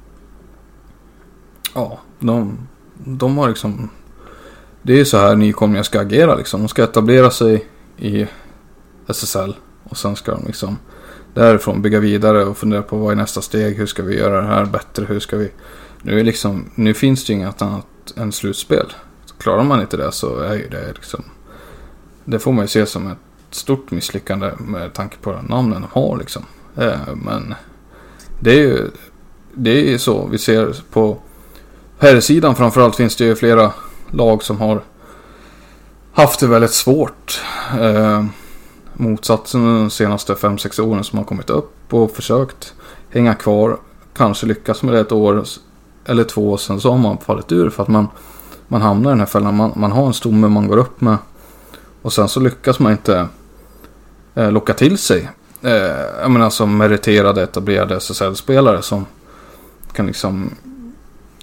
ja, 1.75 1.99
de, 2.21 2.59
de 3.05 3.39
har 3.39 3.49
liksom... 3.49 3.91
Det 4.83 5.01
är 5.01 5.05
så 5.05 5.19
här 5.19 5.37
nykomlingar 5.37 5.83
ska 5.83 6.01
agera 6.01 6.35
liksom. 6.35 6.61
De 6.61 6.69
ska 6.69 6.85
etablera 6.85 7.31
sig 7.31 7.67
i 7.99 8.27
SSL. 9.07 9.55
Och 9.85 9.97
sen 9.97 10.17
ska 10.17 10.33
de 10.33 10.47
liksom 10.47 10.79
därifrån 11.35 11.83
bygga 11.83 12.01
vidare 12.01 12.45
och 12.45 12.59
fundera 12.59 12.83
på 12.83 12.97
vad 12.97 13.13
är 13.13 13.17
nästa 13.17 13.43
steg. 13.43 13.77
Hur 13.77 13.87
ska 13.87 14.03
vi 14.03 14.19
göra 14.19 14.41
det 14.41 14.47
här 14.47 14.65
bättre? 14.65 15.05
Hur 15.05 15.21
ska 15.21 15.37
vi... 15.37 15.51
Nu, 16.03 16.21
är 16.21 16.25
liksom, 16.25 16.71
nu 16.75 16.95
finns 16.95 17.25
det 17.25 17.33
ju 17.33 17.39
inget 17.39 17.63
annat 17.63 17.87
än 18.17 18.33
slutspel. 18.33 18.93
Klarar 19.39 19.65
man 19.65 19.81
inte 19.81 19.97
det 19.97 20.13
så 20.13 20.39
är 20.39 20.55
ju 20.55 20.69
det 20.69 20.93
liksom... 20.95 21.25
Det 22.25 22.39
får 22.39 22.53
man 22.53 22.65
ju 22.65 22.69
se 22.69 22.87
som 22.87 23.11
ett 23.11 23.19
stort 23.51 23.91
misslyckande 23.91 24.51
med 24.59 24.93
tanke 24.93 25.17
på 25.17 25.43
namnen 25.49 25.83
de 25.83 26.01
har 26.01 26.19
liksom. 26.19 26.43
Eh, 26.77 27.15
men 27.15 27.55
det 28.41 28.51
är 28.51 28.59
ju 28.59 28.91
det 29.55 29.71
är 29.71 29.91
ju 29.91 29.99
så 29.99 30.27
vi 30.27 30.39
ser 30.39 30.77
på 30.91 31.19
herrsidan 32.05 32.57
framförallt 32.57 32.97
finns 32.97 33.17
det 33.17 33.25
ju 33.25 33.35
flera 33.35 33.73
lag 34.11 34.43
som 34.43 34.61
har 34.61 34.83
haft 36.13 36.41
det 36.41 36.47
väldigt 36.47 36.73
svårt. 36.73 37.43
Eh, 37.81 38.25
motsatsen 38.95 39.65
de 39.65 39.91
senaste 39.91 40.35
5-6 40.35 40.81
åren 40.81 41.05
som 41.05 41.19
har 41.19 41.27
kommit 41.27 41.51
upp 41.51 41.95
och 41.95 42.11
försökt 42.11 42.75
hänga 43.11 43.35
kvar. 43.35 43.77
Kanske 44.17 44.47
lyckas 44.47 44.83
med 44.83 44.95
det 44.95 45.01
ett 45.01 45.13
år 45.13 45.45
eller 46.05 46.25
två. 46.25 46.57
Sen 46.57 46.81
så 46.81 46.91
har 46.91 46.99
man 46.99 47.19
fallit 47.19 47.53
ur 47.53 47.71
för 47.71 47.83
att 47.83 47.89
man, 47.89 48.09
man 48.69 48.83
hamnar 48.83 49.11
i 49.11 49.13
den 49.13 49.21
här 49.21 49.27
fällan. 49.27 49.57
Man, 49.57 49.73
man 49.77 49.93
har 49.93 50.07
en 50.07 50.15
stomme 50.15 50.49
man 50.49 50.69
går 50.69 50.77
upp 50.77 51.01
med. 51.01 51.17
Och 52.03 52.13
sen 52.13 52.29
så 52.29 52.41
lyckas 52.41 52.79
man 52.79 52.93
inte 52.93 53.29
eh, 54.35 54.53
locka 54.53 54.75
till 54.75 54.99
sig. 54.99 55.31
Eh, 55.63 55.73
jag 56.21 56.31
menar 56.31 56.51
som 56.51 56.77
meriterade 56.77 57.43
etablerade 57.43 57.97
SSL-spelare 57.97 58.83
som 58.83 59.07
kan 59.93 60.07
liksom 60.07 60.51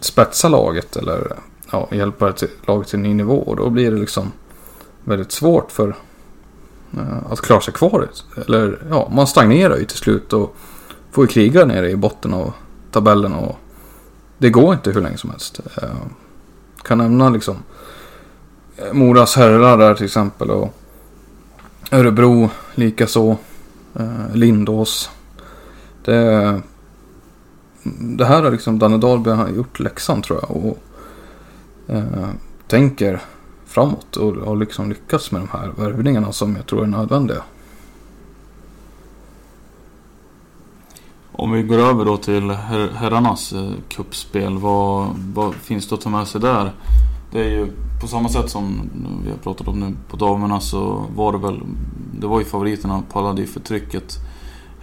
spetsa 0.01 0.49
laget 0.49 0.95
eller 0.95 1.37
ja, 1.71 1.87
hjälpa 1.91 2.33
laget 2.65 2.87
till 2.87 2.97
en 2.99 3.03
ny 3.03 3.13
nivå. 3.13 3.37
Och 3.37 3.55
då 3.55 3.69
blir 3.69 3.91
det 3.91 3.97
liksom 3.97 4.31
väldigt 5.03 5.31
svårt 5.31 5.71
för 5.71 5.95
eh, 6.97 7.31
att 7.31 7.41
klara 7.41 7.61
sig 7.61 7.73
kvar. 7.73 8.09
Eller 8.47 8.83
ja, 8.89 9.09
man 9.11 9.27
stagnerar 9.27 9.77
ju 9.77 9.85
till 9.85 9.97
slut 9.97 10.33
och 10.33 10.55
får 11.11 11.23
ju 11.23 11.27
kriga 11.27 11.65
nere 11.65 11.89
i 11.89 11.95
botten 11.95 12.33
av 12.33 12.53
tabellen. 12.91 13.33
Och 13.33 13.57
det 14.37 14.49
går 14.49 14.73
inte 14.73 14.91
hur 14.91 15.01
länge 15.01 15.17
som 15.17 15.29
helst. 15.29 15.59
Eh, 15.81 15.89
kan 16.83 16.97
nämna 16.97 17.29
liksom 17.29 17.57
eh, 18.77 18.93
Moras 18.93 19.35
herrar 19.35 19.77
där 19.77 19.95
till 19.95 20.05
exempel. 20.05 20.51
Och 20.51 20.73
Örebro 21.91 22.49
likaså. 22.75 23.37
Eh, 23.95 24.33
Lindås. 24.35 25.09
Det, 26.05 26.61
det 27.99 28.25
här 28.25 28.43
har 28.43 28.51
liksom 28.51 28.79
Danne 28.79 28.97
Dahlberg 28.97 29.35
har 29.35 29.49
gjort 29.49 29.79
läxan 29.79 30.21
tror 30.21 30.39
jag. 30.41 30.51
Och 30.51 30.77
eh, 31.87 32.29
tänker 32.67 33.21
framåt 33.65 34.17
och 34.17 34.35
har 34.35 34.55
liksom 34.55 34.89
lyckats 34.89 35.31
med 35.31 35.41
de 35.41 35.47
här 35.47 35.71
värvningarna 35.77 36.31
som 36.31 36.55
jag 36.55 36.65
tror 36.65 36.83
är 36.83 36.87
nödvändiga. 36.87 37.43
Om 41.31 41.51
vi 41.51 41.63
går 41.63 41.77
över 41.77 42.05
då 42.05 42.17
till 42.17 42.49
her 42.51 42.89
herrarnas 42.95 43.53
eh, 43.53 43.71
kuppspel. 43.89 44.57
Vad, 44.57 45.07
vad 45.33 45.55
finns 45.55 45.89
det 45.89 45.95
att 45.95 46.01
ta 46.01 46.09
med 46.09 46.27
sig 46.27 46.41
där? 46.41 46.71
Det 47.31 47.39
är 47.39 47.49
ju 47.49 47.67
på 48.01 48.07
samma 48.07 48.29
sätt 48.29 48.49
som 48.49 48.89
vi 49.25 49.31
har 49.31 49.37
pratat 49.37 49.67
om 49.67 49.79
nu 49.79 49.93
på 50.09 50.17
damerna 50.17 50.59
så 50.59 51.05
var 51.15 51.31
det 51.31 51.37
väl 51.37 51.59
Det 52.19 52.27
var 52.27 52.39
ju 52.39 52.45
favoriterna 52.45 53.03
pallade 53.13 53.41
ju 53.41 53.47
för 53.47 53.59
trycket. 53.59 54.17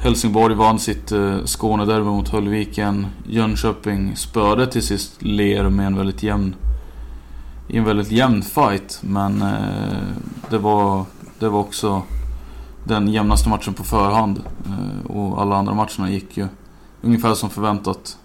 Helsingborg 0.01 0.55
vann 0.55 0.79
sitt 0.79 1.13
eh, 1.13 1.45
Skånederby 1.45 2.09
mot 2.09 2.29
Höllviken. 2.29 3.07
Jönköping 3.27 4.17
spöade 4.17 4.67
till 4.67 4.83
sist 4.83 5.23
Ler 5.23 5.69
med 5.69 5.87
en 5.87 5.97
väldigt 5.97 6.23
jämn... 6.23 6.55
I 7.69 7.79
en 7.79 7.85
väldigt 7.85 8.11
jämn 8.11 8.43
fight. 8.43 9.01
Men 9.03 9.43
eh, 9.43 9.99
det, 10.51 10.59
var, 10.59 11.05
det 11.39 11.49
var 11.49 11.61
också 11.61 12.03
den 12.85 13.09
jämnaste 13.09 13.49
matchen 13.49 13.75
på 13.75 13.85
förhand. 13.85 14.43
Eh, 14.67 15.11
och 15.11 15.43
alla 15.43 15.57
andra 15.57 15.75
matcherna 15.75 16.11
gick 16.11 16.37
ju 16.37 16.49
ungefär 17.03 17.35
som 17.35 17.51
förväntat. 17.51 18.19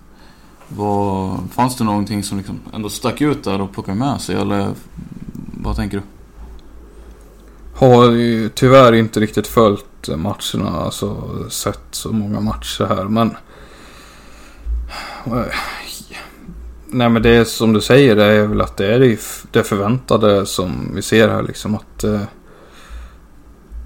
Var, 0.67 1.37
fanns 1.51 1.75
det 1.75 1.83
någonting 1.83 2.23
som 2.23 2.37
liksom 2.37 2.59
ändå 2.73 2.89
stack 2.89 3.21
ut 3.21 3.43
där 3.43 3.61
och 3.61 3.71
plockade 3.71 3.97
med 3.97 4.21
sig? 4.21 4.35
Eller 4.35 4.73
vad 5.61 5.75
tänker 5.75 5.97
du? 5.97 6.03
Har 7.75 8.11
ju 8.11 8.49
tyvärr 8.49 8.93
inte 8.93 9.19
riktigt 9.19 9.47
följt 9.47 10.07
matcherna, 10.07 10.69
alltså 10.69 11.29
sett 11.49 11.79
så 11.91 12.11
många 12.11 12.39
matcher 12.39 12.85
här. 12.85 13.03
Men... 13.03 13.35
Nej 16.85 17.09
men 17.09 17.21
det 17.21 17.29
är 17.29 17.43
som 17.43 17.73
du 17.73 17.81
säger, 17.81 18.15
det 18.15 18.23
är 18.23 18.47
väl 18.47 18.61
att 18.61 18.77
det 18.77 18.93
är 18.93 19.17
det 19.51 19.63
förväntade 19.63 20.45
som 20.45 20.91
vi 20.95 21.01
ser 21.01 21.29
här 21.29 21.43
liksom 21.43 21.75
att 21.75 22.03
eh, 22.03 22.21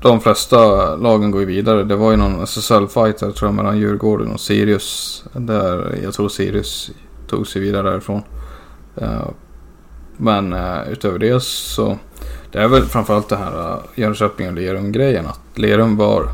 de 0.01 0.21
flesta 0.21 0.95
lagen 0.95 1.31
går 1.31 1.41
ju 1.41 1.47
vidare. 1.47 1.83
Det 1.83 1.95
var 1.95 2.11
ju 2.11 2.17
någon 2.17 2.43
SSL-fight 2.43 3.17
tror 3.17 3.47
jag 3.47 3.53
mellan 3.53 3.77
Djurgården 3.77 4.31
och 4.31 4.39
Sirius. 4.39 5.23
Där 5.33 5.99
jag 6.03 6.13
tror 6.13 6.29
Sirius 6.29 6.91
tog 7.27 7.47
sig 7.47 7.61
vidare 7.61 7.89
därifrån. 7.89 8.23
Eh, 8.95 9.27
men 10.17 10.53
eh, 10.53 10.89
utöver 10.89 11.19
det 11.19 11.43
så 11.43 11.97
det 12.51 12.59
är 12.59 12.67
väl 12.67 12.85
framförallt 12.85 13.29
det 13.29 13.37
här 13.37 13.71
äh, 13.71 13.79
Jönköping 13.95 14.47
och 14.47 14.53
Lerum-grejen. 14.53 15.27
Att 15.27 15.39
Lerum 15.55 15.97
var, 15.97 16.29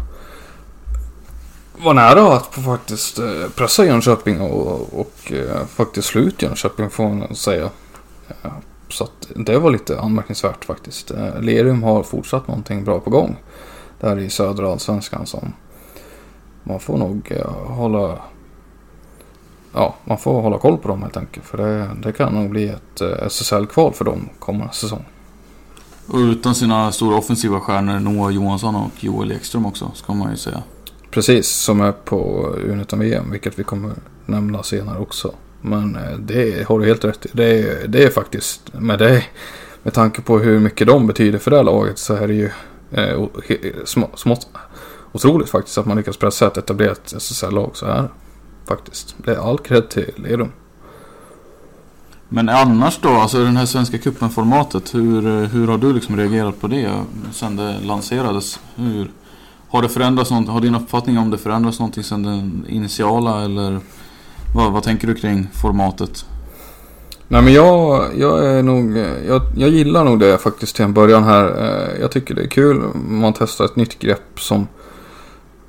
var 1.77 1.93
nära 1.93 2.33
att 2.33 2.55
faktiskt 2.55 3.19
äh, 3.19 3.49
pressa 3.55 3.85
Jönköping 3.85 4.41
och, 4.41 4.99
och 4.99 5.31
äh, 5.31 5.65
faktiskt 5.65 6.07
slå 6.07 6.21
ut 6.21 6.41
Jönköping 6.41 6.89
får 6.89 7.09
man 7.09 7.35
säga. 7.35 7.69
så 8.89 9.03
att 9.03 9.27
det 9.35 9.59
var 9.59 9.71
lite 9.71 9.99
anmärkningsvärt 9.99 10.65
faktiskt. 10.65 11.11
Lerum 11.39 11.83
har 11.83 12.03
fortsatt 12.03 12.47
någonting 12.47 12.83
bra 12.83 12.99
på 12.99 13.09
gång. 13.09 13.35
Där 13.99 14.19
i 14.19 14.29
södra 14.29 14.71
allsvenskan 14.71 15.25
som 15.25 15.53
man 16.63 16.79
får 16.79 16.97
nog 16.97 17.33
hålla 17.67 18.19
ja, 19.73 19.95
man 20.03 20.17
får 20.17 20.41
hålla 20.41 20.57
koll 20.57 20.77
på 20.77 20.87
dem 20.87 21.01
helt 21.01 21.17
enkelt. 21.17 21.45
För 21.45 21.57
det, 21.57 21.89
det 22.03 22.11
kan 22.11 22.33
nog 22.33 22.49
bli 22.49 22.67
ett 22.67 23.01
SSL-kval 23.31 23.93
för 23.93 24.05
dem 24.05 24.29
kommande 24.39 24.73
säsong. 24.73 25.05
Och 26.07 26.17
utan 26.17 26.55
sina 26.55 26.91
stora 26.91 27.17
offensiva 27.17 27.59
stjärnor 27.59 27.99
Noah 27.99 28.33
Johansson 28.33 28.75
och 28.75 29.03
Joel 29.03 29.31
Ekström 29.31 29.65
också, 29.65 29.91
ska 29.95 30.13
man 30.13 30.31
ju 30.31 30.37
säga. 30.37 30.63
Precis, 31.11 31.47
som 31.47 31.81
är 31.81 31.91
på 31.91 32.49
U19-VM, 32.57 33.31
vilket 33.31 33.59
vi 33.59 33.63
kommer 33.63 33.93
nämna 34.25 34.63
senare 34.63 34.99
också. 34.99 35.33
Men 35.61 35.95
eh, 35.95 36.17
det 36.17 36.67
har 36.67 36.79
du 36.79 36.85
helt 36.85 37.05
rätt 37.05 37.25
i. 37.25 37.29
Det 37.33 37.59
är, 37.59 37.87
det 37.87 38.03
är 38.03 38.09
faktiskt, 38.09 38.73
med, 38.73 38.99
det, 38.99 39.23
med 39.83 39.93
tanke 39.93 40.21
på 40.21 40.39
hur 40.39 40.59
mycket 40.59 40.87
de 40.87 41.07
betyder 41.07 41.39
för 41.39 41.51
det 41.51 41.57
här 41.57 41.63
laget 41.63 41.97
så 41.97 42.13
är 42.13 42.27
det 42.27 42.33
ju 42.33 42.49
eh, 42.91 43.27
smått 44.15 44.47
otroligt 45.11 45.49
faktiskt 45.49 45.77
att 45.77 45.85
man 45.85 45.97
lyckas 45.97 46.17
pressa 46.17 46.47
ett 46.47 46.57
etablerat 46.57 47.13
SSL-lag 47.13 47.71
så 47.73 47.85
här. 47.85 48.09
Faktiskt. 48.65 49.15
Det 49.17 49.31
är 49.31 49.49
all 49.49 49.57
cred 49.57 49.89
till 49.89 50.11
Lerum. 50.15 50.51
Men 52.35 52.49
annars 52.49 52.99
då, 53.01 53.09
alltså 53.09 53.43
den 53.43 53.57
här 53.57 53.65
Svenska 53.65 53.97
cupen-formatet, 53.97 54.95
hur, 54.95 55.47
hur 55.47 55.67
har 55.67 55.77
du 55.77 55.93
liksom 55.93 56.17
reagerat 56.17 56.61
på 56.61 56.67
det 56.67 57.03
sen 57.31 57.55
det 57.55 57.79
lanserades? 57.83 58.59
Hur, 58.75 59.11
har 59.69 59.81
det 59.81 59.89
förändrats 59.89 60.31
något? 60.31 60.47
Har 60.47 60.61
din 60.61 60.75
uppfattning 60.75 61.17
om 61.17 61.31
det 61.31 61.37
förändrats 61.37 61.79
någonting 61.79 62.03
sen 62.03 62.23
den 62.23 62.65
initiala 62.69 63.45
eller 63.45 63.79
vad, 64.55 64.71
vad 64.71 64.83
tänker 64.83 65.07
du 65.07 65.15
kring 65.15 65.47
formatet? 65.53 66.25
Nej 67.27 67.41
men 67.41 67.53
jag, 67.53 68.09
jag 68.17 68.45
är 68.45 68.63
nog, 68.63 68.97
jag, 69.27 69.41
jag 69.57 69.69
gillar 69.69 70.03
nog 70.03 70.19
det 70.19 70.37
faktiskt 70.37 70.75
till 70.75 70.85
en 70.85 70.93
början 70.93 71.23
här. 71.23 71.45
Eh, 71.45 72.01
jag 72.01 72.11
tycker 72.11 72.35
det 72.35 72.43
är 72.43 72.47
kul 72.47 72.83
om 72.83 73.19
man 73.19 73.33
testar 73.33 73.65
ett 73.65 73.75
nytt 73.75 73.99
grepp 73.99 74.39
som, 74.39 74.67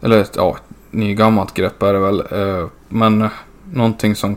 eller 0.01 0.19
ett, 0.19 0.33
ja, 0.37 0.57
ett 0.57 0.77
nygammalt 0.95 1.55
grepp 1.55 1.83
är 1.83 1.93
det 1.93 1.99
väl. 1.99 2.21
Eh, 2.21 2.69
men 2.89 3.23
eh, 3.23 3.31
någonting 3.73 4.17
som 4.17 4.37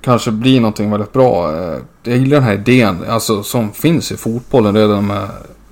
kanske 0.00 0.30
blir 0.30 0.60
någonting 0.60 0.90
väldigt 0.90 1.12
bra. 1.12 1.56
Eh, 1.56 1.78
jag 2.02 2.18
gillar 2.18 2.36
den 2.36 2.44
här 2.44 2.54
idén 2.54 3.04
alltså, 3.08 3.42
som 3.42 3.72
finns 3.72 4.12
i 4.12 4.16
fotbollen 4.16 4.76
redan 4.76 5.06
med 5.06 5.28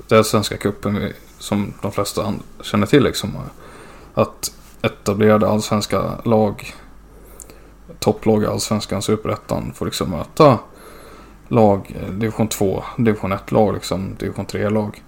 den 0.09 0.25
svenska 0.25 0.57
cupen 0.57 1.13
som 1.39 1.73
de 1.83 1.93
flesta 1.93 2.35
känner 2.63 2.87
till. 2.87 3.03
Liksom. 3.03 3.31
Att 4.15 4.53
etablerade 4.83 5.49
allsvenska 5.49 6.03
lag, 6.25 6.75
topplag 7.99 8.43
i 8.43 8.47
allsvenskan, 8.47 9.03
superettan 9.03 9.73
får 9.75 9.87
liksom 9.87 10.11
möta 10.11 10.59
lag, 11.49 11.97
eh, 12.01 12.13
division 12.13 12.49
2, 12.49 12.85
division 12.97 13.33
1-lag, 13.33 13.75
liksom, 13.75 14.17
division 14.19 14.47
3-lag. 14.47 15.03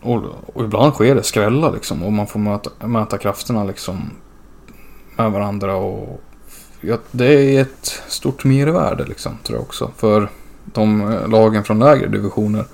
Och, 0.00 0.22
och, 0.54 0.64
ibland 0.64 0.94
sker 0.94 1.14
det 1.14 1.22
skrällar 1.22 1.72
liksom 1.72 2.02
och 2.02 2.12
man 2.12 2.26
får 2.26 2.40
möta, 2.40 2.86
möta 2.86 3.18
krafterna 3.18 3.64
liksom 3.64 4.10
med 5.16 5.32
varandra 5.32 5.76
och 5.76 6.22
ja, 6.86 6.98
det 7.10 7.56
är 7.56 7.62
ett 7.62 8.02
stort 8.08 8.44
mervärde 8.44 9.04
liksom, 9.04 9.38
tror 9.42 9.58
jag 9.58 9.62
också. 9.62 9.90
För 9.96 10.30
de 10.64 11.12
eh, 11.12 11.28
lagen 11.28 11.64
från 11.64 11.78
lägre 11.78 12.08
divisioner. 12.08 12.64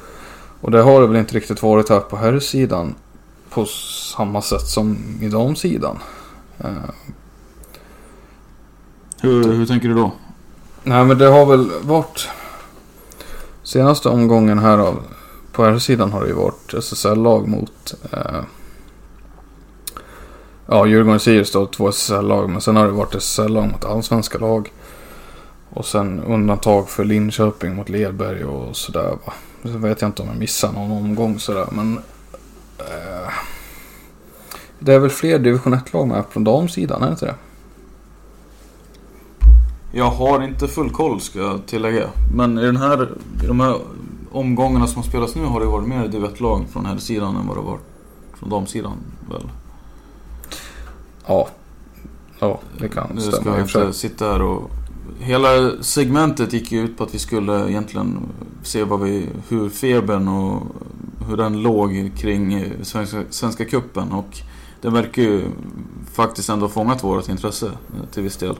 Och 0.60 0.70
det 0.70 0.82
har 0.82 1.00
det 1.00 1.06
väl 1.06 1.16
inte 1.16 1.34
riktigt 1.34 1.62
varit 1.62 1.88
här 1.88 2.00
på 2.00 2.16
herrsidan 2.16 2.94
på 3.50 3.66
samma 4.16 4.42
sätt 4.42 4.66
som 4.66 4.98
i 5.20 5.28
damsidan. 5.28 5.98
Uh, 6.64 6.90
hur, 9.20 9.52
hur 9.52 9.66
tänker 9.66 9.88
du 9.88 9.94
då? 9.94 10.12
Nej 10.82 11.04
men 11.04 11.18
det 11.18 11.26
har 11.26 11.46
väl 11.46 11.70
varit 11.82 12.28
senaste 13.62 14.08
omgången 14.08 14.58
här 14.58 14.78
av 14.78 15.02
på 15.52 15.64
här 15.64 15.78
sidan 15.78 16.12
har 16.12 16.20
det 16.20 16.28
ju 16.28 16.34
varit 16.34 16.74
SSL-lag 16.74 17.48
mot 17.48 17.94
uh, 18.12 18.42
Ja, 20.72 20.86
Djurgården 20.86 21.14
och 21.14 21.22
Sirius 21.22 21.52
då, 21.52 21.66
två 21.66 21.88
SSL-lag. 21.88 22.50
Men 22.50 22.60
sen 22.60 22.76
har 22.76 22.86
det 22.86 22.92
varit 22.92 23.14
SSL-lag 23.14 23.68
mot 23.72 23.84
allsvenska 23.84 24.38
lag. 24.38 24.72
Och 25.70 25.84
sen 25.86 26.20
undantag 26.20 26.88
för 26.88 27.04
Linköping 27.04 27.74
mot 27.74 27.88
Ledberg 27.88 28.44
och 28.44 28.76
sådär 28.76 29.18
va. 29.26 29.32
Så 29.62 29.78
vet 29.78 30.00
jag 30.00 30.08
inte 30.08 30.22
om 30.22 30.28
jag 30.28 30.38
missar 30.38 30.72
någon 30.72 30.90
omgång 30.90 31.38
sådär 31.38 31.66
men... 31.72 31.98
Eh, 32.78 33.32
det 34.78 34.94
är 34.94 34.98
väl 34.98 35.10
fler 35.10 35.38
division 35.38 35.74
1-lag 35.74 36.08
med 36.08 36.24
från 36.30 36.44
damsidan, 36.44 37.02
är 37.02 37.06
det 37.06 37.12
inte 37.12 37.26
det? 37.26 37.34
Jag 39.92 40.10
har 40.10 40.42
inte 40.42 40.68
full 40.68 40.90
koll 40.90 41.20
ska 41.20 41.38
jag 41.38 41.66
tillägga. 41.66 42.08
Men 42.34 42.58
i, 42.58 42.66
den 42.66 42.76
här, 42.76 43.08
i 43.44 43.46
de 43.46 43.60
här 43.60 43.76
omgångarna 44.32 44.86
som 44.86 45.02
har 45.02 45.08
spelats 45.08 45.34
nu 45.34 45.44
har 45.44 45.60
det 45.60 45.66
varit 45.66 45.88
mer 45.88 46.08
div 46.08 46.24
1-lag 46.24 46.66
från 46.72 46.86
här 46.86 46.98
sidan 46.98 47.36
än 47.36 47.46
vad 47.46 47.56
det 47.56 47.62
varit 47.62 47.84
från 48.38 48.50
damsidan 48.50 48.96
väl? 49.30 49.48
Ja. 51.30 51.48
Ja, 52.38 52.60
det 52.78 52.88
kan 52.88 53.10
nu 53.14 53.20
stämma. 53.20 53.56
Nu 53.56 53.68
ska 53.68 53.78
jag 53.78 53.88
inte 53.88 53.98
sitta 53.98 54.24
här 54.24 54.42
och... 54.42 54.70
Hela 55.18 55.82
segmentet 55.82 56.52
gick 56.52 56.72
ju 56.72 56.80
ut 56.84 56.98
på 56.98 57.04
att 57.04 57.14
vi 57.14 57.18
skulle 57.18 57.68
egentligen 57.70 58.18
se 58.62 58.84
vad 58.84 59.00
vi, 59.00 59.28
hur 59.48 59.68
febern 59.68 60.28
och 60.28 60.62
hur 61.28 61.36
den 61.36 61.62
låg 61.62 62.12
kring 62.16 62.72
Svenska, 62.82 63.22
Svenska 63.30 63.64
Kuppen 63.64 64.12
och 64.12 64.38
det 64.80 64.90
verkar 64.90 65.22
ju 65.22 65.44
faktiskt 66.12 66.48
ändå 66.48 66.66
ha 66.66 66.70
fångat 66.70 67.04
vårt 67.04 67.28
intresse 67.28 67.66
eh, 67.66 68.10
till 68.12 68.22
viss 68.22 68.36
del. 68.36 68.56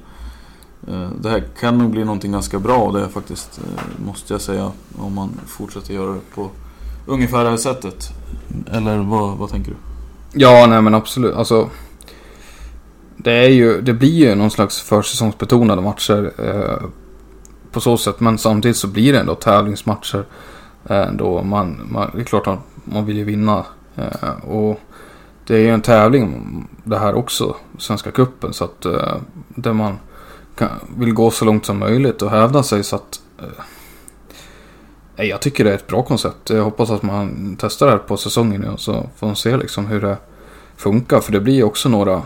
Eh, 0.88 1.08
det 1.20 1.30
här 1.30 1.44
kan 1.60 1.78
nog 1.78 1.90
bli 1.90 2.04
någonting 2.04 2.32
ganska 2.32 2.58
bra 2.58 2.92
det 2.92 3.08
faktiskt, 3.08 3.58
eh, 3.58 4.04
måste 4.06 4.34
jag 4.34 4.40
säga, 4.40 4.72
om 4.98 5.14
man 5.14 5.40
fortsätter 5.46 5.94
göra 5.94 6.12
det 6.12 6.20
på 6.34 6.50
ungefär 7.06 7.44
det 7.44 7.50
här 7.50 7.56
sättet. 7.56 8.08
Eller 8.70 8.98
vad, 8.98 9.38
vad 9.38 9.50
tänker 9.50 9.70
du? 9.70 9.76
Ja, 10.32 10.66
nej 10.66 10.82
men 10.82 10.94
absolut. 10.94 11.34
Alltså, 11.34 11.68
det, 13.22 13.32
är 13.32 13.48
ju, 13.48 13.80
det 13.80 13.92
blir 13.92 14.28
ju 14.28 14.34
någon 14.34 14.50
slags 14.50 14.80
försäsongsbetonade 14.80 15.82
matcher 15.82 16.32
eh, 16.38 16.86
på 17.72 17.80
så 17.80 17.96
sätt. 17.96 18.20
Men 18.20 18.38
samtidigt 18.38 18.76
så 18.76 18.88
blir 18.88 19.12
det 19.12 19.20
ändå 19.20 19.34
tävlingsmatcher. 19.34 20.24
Eh, 20.88 21.12
då 21.12 21.42
man, 21.42 21.88
man, 21.90 22.10
det 22.14 22.20
är 22.20 22.24
klart 22.24 22.46
att 22.46 22.58
man 22.84 23.06
vill 23.06 23.16
ju 23.16 23.24
vinna. 23.24 23.64
Eh, 23.96 24.44
och 24.48 24.80
det 25.46 25.54
är 25.54 25.60
ju 25.60 25.70
en 25.70 25.82
tävling 25.82 26.68
det 26.84 26.98
här 26.98 27.14
också, 27.14 27.56
Svenska 27.78 28.10
Kuppen 28.10 28.52
Så 28.52 28.64
att 28.64 28.84
eh, 28.84 29.16
där 29.48 29.72
man 29.72 29.98
kan, 30.54 30.68
vill 30.96 31.12
gå 31.12 31.30
så 31.30 31.44
långt 31.44 31.66
som 31.66 31.78
möjligt 31.78 32.22
och 32.22 32.30
hävda 32.30 32.62
sig 32.62 32.84
så 32.84 32.96
att 32.96 33.20
eh, 35.16 35.24
jag 35.24 35.40
tycker 35.40 35.64
det 35.64 35.70
är 35.70 35.74
ett 35.74 35.86
bra 35.86 36.02
koncept. 36.02 36.50
Jag 36.50 36.64
hoppas 36.64 36.90
att 36.90 37.02
man 37.02 37.56
testar 37.60 37.86
det 37.86 37.92
här 37.92 37.98
på 37.98 38.16
säsongen 38.16 38.60
nu 38.60 38.68
och 38.68 38.80
så 38.80 39.06
får 39.16 39.26
man 39.26 39.36
se 39.36 39.56
liksom 39.56 39.86
hur 39.86 40.00
det 40.00 40.16
funkar. 40.76 41.20
För 41.20 41.32
det 41.32 41.40
blir 41.40 41.64
också 41.64 41.88
några, 41.88 42.22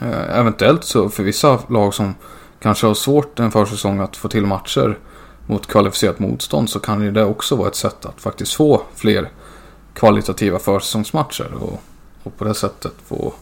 eh, 0.00 0.38
eventuellt 0.38 0.84
så 0.84 1.08
för 1.08 1.22
vissa 1.22 1.58
lag 1.68 1.94
som 1.94 2.14
kanske 2.60 2.86
har 2.86 2.94
svårt 2.94 3.40
en 3.40 3.50
försäsong 3.50 4.00
att 4.00 4.16
få 4.16 4.28
till 4.28 4.46
matcher 4.46 4.98
mot 5.46 5.66
kvalificerat 5.66 6.18
motstånd 6.18 6.70
så 6.70 6.80
kan 6.80 7.02
ju 7.02 7.10
det 7.10 7.24
också 7.24 7.56
vara 7.56 7.68
ett 7.68 7.74
sätt 7.74 8.06
att 8.06 8.20
faktiskt 8.20 8.54
få 8.54 8.82
fler 8.94 9.30
kvalitativa 9.94 10.58
försäsongsmatcher 10.58 11.54
och, 11.60 11.82
och 12.22 12.36
på 12.36 12.44
det 12.44 12.54
sättet 12.54 12.92
få, 13.06 13.32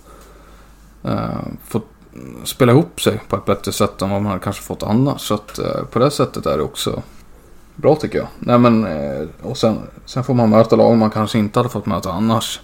eh, 1.05 1.39
få 1.69 1.81
spela 2.45 2.73
ihop 2.73 3.01
sig 3.01 3.21
på 3.29 3.37
ett 3.37 3.45
bättre 3.45 3.73
sätt 3.73 4.03
än 4.03 4.11
vad 4.11 4.23
man 4.23 4.41
kanske 4.41 4.63
fått 4.63 4.83
annars. 4.83 5.21
Så 5.21 5.35
att 5.35 5.59
eh, 5.59 5.85
på 5.91 5.99
det 5.99 6.11
sättet 6.11 6.47
är 6.47 6.57
det 6.57 6.63
också 6.63 7.03
bra 7.77 7.97
tycker 7.97 8.19
jag. 8.19 8.29
Nej, 8.39 8.59
men, 8.59 8.87
eh, 8.87 9.27
och 9.43 9.57
sen, 9.57 9.79
sen 10.05 10.25
får 10.25 10.35
man 10.35 10.51
möta 10.51 10.77
lag 10.77 10.97
man 10.97 11.11
kanske 11.11 11.39
inte 11.39 11.59
hade 11.59 11.69
fått 11.69 11.87
möta 11.87 12.13
annars. 12.13 12.61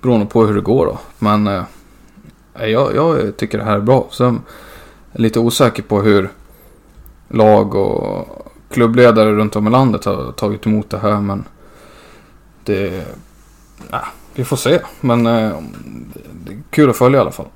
Beroende 0.00 0.26
på 0.26 0.46
hur 0.46 0.54
det 0.54 0.60
går 0.60 0.86
då. 0.86 0.98
Men 1.18 1.46
eh, 1.46 1.62
jag, 2.54 2.94
jag 2.94 3.36
tycker 3.36 3.58
det 3.58 3.64
här 3.64 3.76
är 3.76 3.80
bra. 3.80 4.08
Sen 4.10 4.42
är 5.12 5.20
lite 5.20 5.40
osäker 5.40 5.82
på 5.82 6.02
hur 6.02 6.30
lag 7.28 7.74
och 7.74 8.28
klubbledare 8.70 9.32
runt 9.32 9.56
om 9.56 9.66
i 9.66 9.70
landet 9.70 10.04
har 10.04 10.32
tagit 10.32 10.66
emot 10.66 10.90
det 10.90 10.98
här. 10.98 11.20
Men 11.20 11.44
det... 12.64 13.06
Nej, 13.90 14.00
vi 14.34 14.44
får 14.44 14.56
se. 14.56 14.80
Men 15.00 15.26
eh, 15.26 15.52
det 16.44 16.52
är 16.52 16.58
kul 16.70 16.90
att 16.90 16.96
följa 16.96 17.18
i 17.18 17.20
alla 17.20 17.30
fall. 17.30 17.48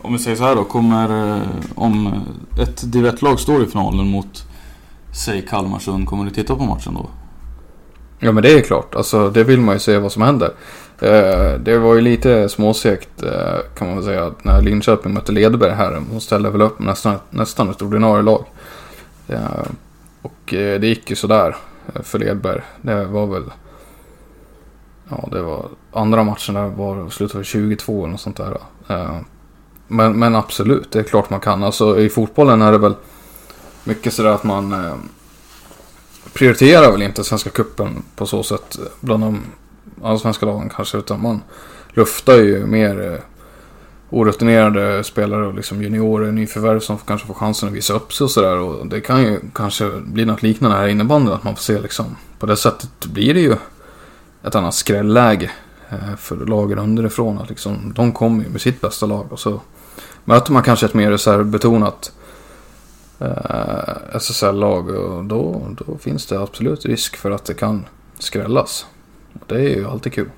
Om 0.00 0.12
vi 0.12 0.18
säger 0.18 0.36
så 0.36 0.44
här 0.44 0.56
då, 0.56 0.64
kommer 0.64 1.36
eh, 1.36 1.42
om 1.74 2.22
ett 2.60 2.92
div 2.92 3.12
lag 3.20 3.40
står 3.40 3.62
i 3.62 3.66
finalen 3.66 4.06
mot 4.06 4.44
säg 5.24 5.46
Kalmarsund, 5.46 6.08
kommer 6.08 6.24
du 6.24 6.30
titta 6.30 6.56
på 6.56 6.64
matchen 6.64 6.94
då? 6.94 7.10
Ja 8.18 8.32
men 8.32 8.42
det 8.42 8.52
är 8.52 8.60
klart, 8.60 8.94
alltså 8.94 9.30
det 9.30 9.44
vill 9.44 9.60
man 9.60 9.74
ju 9.74 9.78
se 9.78 9.98
vad 9.98 10.12
som 10.12 10.22
händer. 10.22 10.52
Eh, 11.00 11.52
det 11.60 11.78
var 11.78 11.94
ju 11.94 12.00
lite 12.00 12.48
småsegt 12.48 13.22
eh, 13.22 13.58
kan 13.74 13.86
man 13.86 13.96
väl 13.96 14.04
säga 14.04 14.32
när 14.42 14.62
Linköping 14.62 15.14
mötte 15.14 15.32
Ledberg 15.32 15.72
här. 15.72 16.02
De 16.10 16.20
ställde 16.20 16.50
väl 16.50 16.62
upp 16.62 16.78
nästan, 16.78 17.16
nästan 17.30 17.70
ett 17.70 17.82
ordinarie 17.82 18.22
lag. 18.22 18.44
Eh, 19.28 19.66
och 20.22 20.40
det 20.46 20.86
gick 20.86 21.10
ju 21.10 21.16
sådär 21.16 21.56
för 22.02 22.18
Ledberg. 22.18 22.62
Det 22.82 23.04
var 23.04 23.26
väl... 23.26 23.44
Ja, 25.08 25.28
det 25.32 25.42
var 25.42 25.66
andra 25.92 26.24
matchen 26.24 26.54
där 26.54 26.66
var 26.66 27.10
slutade 27.10 27.44
22 27.44 27.98
eller 27.98 28.12
något 28.12 28.20
sånt 28.20 28.36
där. 28.36 28.58
Men, 29.88 30.18
men 30.18 30.34
absolut, 30.34 30.92
det 30.92 30.98
är 30.98 31.02
klart 31.02 31.30
man 31.30 31.40
kan. 31.40 31.62
Alltså 31.62 32.00
i 32.00 32.08
fotbollen 32.08 32.62
är 32.62 32.72
det 32.72 32.78
väl 32.78 32.94
mycket 33.84 34.12
sådär 34.12 34.30
att 34.30 34.44
man 34.44 34.74
prioriterar 36.32 36.92
väl 36.92 37.02
inte 37.02 37.24
Svenska 37.24 37.50
Kuppen 37.50 38.02
på 38.16 38.26
så 38.26 38.42
sätt 38.42 38.78
bland 39.00 39.22
de 39.22 39.42
allsvenska 40.04 40.46
lagen 40.46 40.68
kanske. 40.76 40.98
Utan 40.98 41.22
man 41.22 41.42
luftar 41.90 42.34
ju 42.34 42.66
mer 42.66 43.12
eh, 43.12 43.20
orutinerade 44.10 45.04
spelare 45.04 45.46
och 45.46 45.54
liksom 45.54 45.82
juniorer, 45.82 46.32
nyförvärv 46.32 46.80
som 46.80 46.98
kanske 46.98 47.26
får 47.26 47.34
chansen 47.34 47.68
att 47.68 47.74
visa 47.74 47.92
upp 47.92 48.12
sig 48.12 48.24
och 48.24 48.30
sådär. 48.30 48.56
Och 48.56 48.86
det 48.86 49.00
kan 49.00 49.22
ju 49.22 49.40
kanske 49.54 49.90
bli 49.90 50.24
något 50.24 50.42
liknande 50.42 50.76
här 50.76 50.86
i 50.86 50.90
innebandyn. 50.90 51.34
Att 51.34 51.44
man 51.44 51.56
får 51.56 51.62
se 51.62 51.80
liksom, 51.80 52.16
på 52.38 52.46
det 52.46 52.56
sättet 52.56 53.06
blir 53.06 53.34
det 53.34 53.40
ju 53.40 53.56
ett 54.42 54.54
annat 54.54 54.74
skrälläge 54.74 55.50
eh, 55.88 56.16
för 56.16 56.36
lagen 56.36 56.78
underifrån. 56.78 57.38
Att 57.38 57.48
liksom, 57.48 57.92
de 57.96 58.12
kommer 58.12 58.44
ju 58.44 58.50
med 58.50 58.60
sitt 58.60 58.80
bästa 58.80 59.06
lag 59.06 59.32
och 59.32 59.40
så 59.40 59.60
möter 60.24 60.52
man 60.52 60.62
kanske 60.62 60.86
ett 60.86 60.94
mer 60.94 61.10
reservbetonat 61.10 62.12
eh, 63.18 64.16
SSL-lag. 64.16 64.88
Och 64.88 65.24
då, 65.24 65.66
då 65.70 65.98
finns 65.98 66.26
det 66.26 66.40
absolut 66.40 66.86
risk 66.86 67.16
för 67.16 67.30
att 67.30 67.44
det 67.44 67.54
kan 67.54 67.84
skrällas. 68.18 68.86
Det 69.46 69.54
är 69.54 69.76
ju 69.76 69.88
alltid 69.88 70.12
kul. 70.12 70.30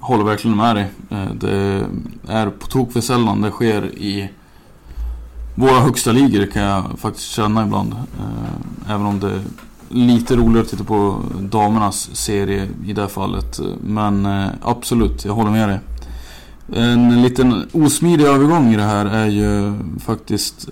Håller 0.00 0.24
verkligen 0.24 0.56
med 0.56 0.76
dig. 0.76 0.90
Eh, 1.10 1.30
det 1.34 1.86
är 2.28 2.50
på 2.50 2.66
tok 2.66 2.92
för 2.92 3.00
sällan 3.00 3.40
det 3.40 3.50
sker 3.50 3.98
i 3.98 4.30
våra 5.54 5.80
högsta 5.80 6.12
ligor 6.12 6.46
kan 6.46 6.62
jag 6.62 6.84
faktiskt 6.98 7.28
känna 7.28 7.64
ibland. 7.64 7.92
Eh, 7.92 8.92
även 8.94 9.06
om 9.06 9.20
det 9.20 9.30
är 9.30 9.40
lite 9.88 10.36
roligare 10.36 10.62
att 10.62 10.68
titta 10.68 10.84
på 10.84 11.20
damernas 11.40 12.16
serie 12.16 12.68
i 12.86 12.92
det 12.92 13.08
fallet. 13.08 13.60
Men 13.80 14.26
eh, 14.26 14.48
absolut, 14.62 15.24
jag 15.24 15.32
håller 15.32 15.50
med 15.50 15.68
dig. 15.68 15.78
En 16.72 17.22
liten 17.22 17.68
osmidig 17.72 18.24
övergång 18.24 18.72
i 18.72 18.76
det 18.76 18.82
här 18.82 19.06
är 19.06 19.26
ju 19.26 19.74
faktiskt 20.00 20.68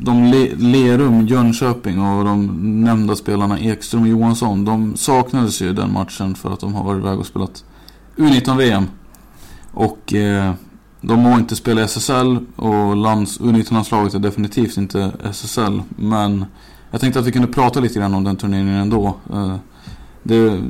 de 0.00 0.30
Le 0.30 0.54
Lerum, 0.56 1.26
Jönköping 1.26 2.00
och 2.00 2.24
de 2.24 2.46
nämnda 2.84 3.16
spelarna 3.16 3.58
Ekström 3.58 4.02
och 4.02 4.08
Johansson. 4.08 4.64
De 4.64 4.96
saknades 4.96 5.62
ju 5.62 5.72
den 5.72 5.92
matchen 5.92 6.34
för 6.34 6.52
att 6.52 6.60
de 6.60 6.74
har 6.74 6.84
varit 6.84 7.00
iväg 7.00 7.18
och 7.18 7.26
spelat 7.26 7.64
U19-VM. 8.16 8.86
Och 9.72 10.14
eh, 10.14 10.52
de 11.00 11.20
må 11.20 11.38
inte 11.38 11.56
spela 11.56 11.82
SSL 11.82 12.38
och 12.56 12.96
lands, 12.96 13.40
U19-landslaget 13.40 14.14
är 14.14 14.18
definitivt 14.18 14.76
inte 14.76 15.12
SSL. 15.24 15.82
Men 15.96 16.44
jag 16.90 17.00
tänkte 17.00 17.20
att 17.20 17.26
vi 17.26 17.32
kunde 17.32 17.48
prata 17.48 17.80
lite 17.80 17.98
grann 17.98 18.14
om 18.14 18.24
den 18.24 18.36
turneringen 18.36 18.74
ändå. 18.74 19.16
Eh, 19.32 19.56
det, 20.22 20.62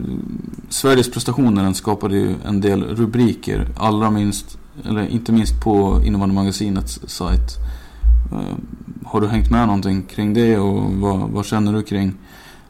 Sveriges 0.69 1.11
prestationer 1.11 1.63
den 1.63 1.75
skapade 1.75 2.17
ju 2.17 2.35
en 2.45 2.61
del 2.61 2.83
rubriker. 2.83 3.69
Allra 3.77 4.11
minst, 4.11 4.59
eller 4.85 5.09
inte 5.09 5.33
minst 5.33 5.61
på 5.61 6.03
Innevandymagasinets 6.05 7.01
sajt. 7.07 7.59
Eh, 8.33 8.57
har 9.05 9.21
du 9.21 9.27
hängt 9.27 9.51
med 9.51 9.67
någonting 9.67 10.03
kring 10.03 10.35
det 10.35 10.59
och 10.59 10.93
vad, 10.93 11.31
vad, 11.31 11.47
känner 11.47 11.73
du 11.73 11.83
kring 11.83 12.15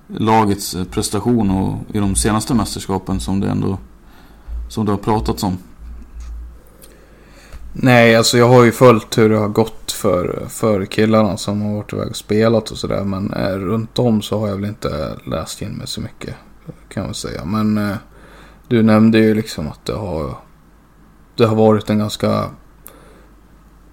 lagets 0.07 0.75
eh, 0.75 0.85
prestation 0.85 1.51
och 1.51 1.97
i 1.97 1.99
de 1.99 2.15
senaste 2.15 2.55
mästerskapen 2.55 3.21
som 3.21 3.41
det 3.41 3.49
ändå 3.49 3.79
som 4.69 4.87
det 4.87 4.93
har 4.93 4.99
pratats 4.99 5.43
om? 5.43 5.59
Nej, 7.73 8.17
alltså 8.17 8.39
jag 8.39 8.49
har 8.49 8.65
ju 8.65 8.73
följt 8.73 9.19
hur 9.19 9.29
det 9.29 9.39
har 9.39 9.49
gått 9.49 9.93
för, 9.93 10.47
för 10.49 10.85
killarna 10.85 11.37
som 11.37 11.63
har 11.63 11.75
varit 11.75 11.93
iväg 11.93 12.09
och 12.09 12.17
spelat 12.17 12.71
och 12.71 12.79
sådär. 12.79 13.05
Men 13.05 13.33
eh, 13.33 13.51
runt 13.51 13.99
om 13.99 14.23
så 14.23 14.39
har 14.39 14.49
jag 14.49 14.57
väl 14.57 14.65
inte 14.65 15.19
läst 15.27 15.63
in 15.63 15.73
mig 15.73 15.87
så 15.87 16.01
mycket 16.01 16.35
kan 16.89 17.05
man 17.05 17.15
säga. 17.15 17.45
Men 17.45 17.79
eh, 17.79 17.97
du 18.69 18.83
nämnde 18.83 19.19
ju 19.19 19.35
liksom 19.35 19.69
att 19.69 19.85
det 19.85 19.93
har, 19.93 20.37
det 21.37 21.47
har 21.47 21.57
varit 21.57 21.91
en 21.91 21.99
ganska, 21.99 22.51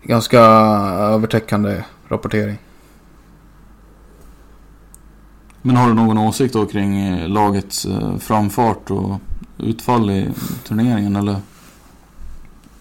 ganska 0.04 0.40
övertäckande 0.40 1.84
rapportering. 2.08 2.58
Men 5.62 5.76
har 5.76 5.88
du 5.88 5.94
någon 5.94 6.18
åsikt 6.18 6.54
då 6.54 6.66
kring 6.66 7.02
eh, 7.02 7.30
lagets 7.30 7.86
eh, 7.86 8.18
framfart 8.18 8.92
och 8.92 9.20
utfall 9.58 10.10
i 10.10 10.30
turneringen 10.68 11.16
eller? 11.16 11.36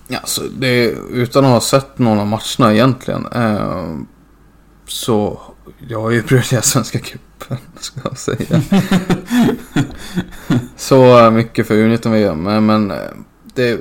Ja, 0.09 0.19
så 0.25 0.43
det, 0.59 0.85
utan 1.11 1.45
att 1.45 1.51
ha 1.51 1.61
sett 1.61 1.99
någon 1.99 2.19
av 2.19 2.27
matcherna 2.27 2.75
egentligen. 2.75 3.27
Eh, 3.27 3.97
så 4.87 5.41
jag 5.89 6.03
har 6.03 6.11
ju 6.11 6.23
prioriterat 6.23 6.65
Svenska 6.65 6.99
cupen, 6.99 7.59
ska 7.81 8.01
jag 8.05 8.19
säga. 8.19 8.63
så 10.77 11.31
mycket 11.31 11.67
för 11.67 11.75
U19-VM. 11.75 12.43
Men, 12.43 12.67
men 12.67 12.93
det... 13.55 13.81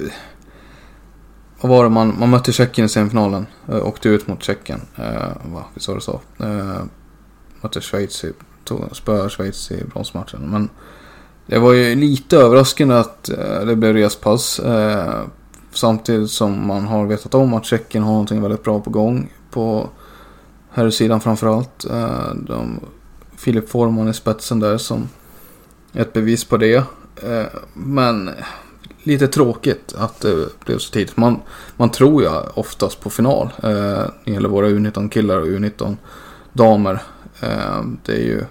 Vad 1.61 1.69
var 1.71 1.83
det 1.83 1.89
man, 1.89 2.15
man 2.19 2.29
mötte 2.29 2.53
Tjeckien 2.53 2.85
i 2.85 2.89
semifinalen. 2.89 3.45
Eh, 3.67 3.87
åkte 3.87 4.09
ut 4.09 4.27
mot 4.27 4.43
Tjeckien. 4.43 4.81
Eh, 4.95 5.53
va, 5.53 5.65
visst 5.73 5.87
var 5.87 5.95
det 5.95 6.01
så? 6.01 6.21
Eh, 6.39 6.83
mötte 7.61 7.81
Schweiz 7.81 8.23
i, 8.23 8.33
spöade 8.91 9.29
Schweiz 9.29 9.71
i 9.71 9.83
bronsmatchen. 9.83 10.49
Men 10.51 10.69
det 11.45 11.59
var 11.59 11.73
ju 11.73 11.95
lite 11.95 12.37
överraskande 12.37 12.95
att 12.95 13.29
eh, 13.29 13.65
det 13.65 13.75
blev 13.75 13.93
respass. 13.93 14.59
Eh, 14.59 15.23
samtidigt 15.71 16.31
som 16.31 16.67
man 16.67 16.87
har 16.87 17.05
vetat 17.05 17.33
om 17.33 17.53
att 17.53 17.65
Tjeckien 17.65 18.03
har 18.03 18.11
någonting 18.11 18.41
väldigt 18.41 18.63
bra 18.63 18.79
på 18.79 18.89
gång. 18.89 19.33
På 19.51 19.89
här 20.71 20.89
sidan 20.89 21.21
framförallt. 21.21 21.85
Eh, 21.85 22.33
de, 22.35 22.79
Filip 23.35 23.69
Forman 23.69 24.07
i 24.07 24.13
spetsen 24.13 24.59
där 24.59 24.77
som 24.77 25.09
ett 25.93 26.13
bevis 26.13 26.45
på 26.45 26.57
det. 26.57 26.75
Eh, 27.23 27.45
men 27.73 28.29
lite 29.05 29.27
tråkigt 29.27 29.95
att 29.97 30.21
det 30.21 30.59
blev 30.65 30.77
så 30.77 30.91
tidigt. 30.91 31.17
Man, 31.17 31.41
man 31.77 31.89
tror 31.89 32.23
ju 32.23 32.29
oftast 32.53 32.99
på 32.99 33.09
final. 33.09 33.53
Eh, 33.63 33.69
när 33.69 34.11
det 34.25 34.31
gäller 34.31 34.49
våra 34.49 34.67
U19-killar 34.67 35.39
och 35.39 35.47
U19-damer. 35.47 37.03
Eh, 37.41 37.83
det 38.05 38.13
är 38.13 38.23
ju 38.23 38.43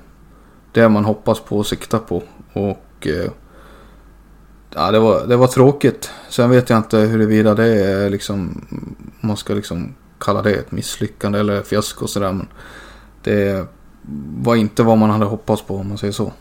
det 0.72 0.88
man 0.88 1.04
hoppas 1.04 1.40
på 1.40 1.58
och 1.58 1.66
siktar 1.66 1.98
på. 1.98 2.22
Och 2.52 3.06
eh, 3.06 3.30
ja, 4.74 4.90
det, 4.90 4.98
var, 4.98 5.26
det 5.26 5.36
var 5.36 5.46
tråkigt. 5.46 6.10
Sen 6.28 6.50
vet 6.50 6.70
jag 6.70 6.78
inte 6.78 6.98
huruvida 6.98 7.54
det 7.54 7.84
är 7.84 8.10
liksom, 8.10 8.66
man 9.20 9.36
ska 9.36 9.54
liksom 9.54 9.94
kalla 10.18 10.42
det 10.42 10.54
ett 10.54 10.72
misslyckande 10.72 11.38
eller 11.38 11.62
fiasko 11.62 12.06
sådär. 12.06 12.32
Men 12.32 12.48
det 13.22 13.66
var 14.38 14.56
inte 14.56 14.82
vad 14.82 14.98
man 14.98 15.10
hade 15.10 15.24
hoppats 15.24 15.62
på 15.62 15.76
om 15.76 15.88
man 15.88 15.98
säger 15.98 16.12
så. 16.12 16.32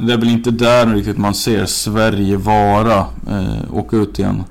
Det 0.00 0.12
är 0.12 0.18
väl 0.18 0.28
inte 0.28 0.50
där 0.50 0.86
riktigt 0.86 1.18
man 1.18 1.34
ser 1.34 1.66
Sverige 1.66 2.36
vara. 2.36 2.98
Eh, 3.28 3.74
åka 3.74 3.96
ut 3.96 4.18
i 4.18 4.22
en 4.22 4.44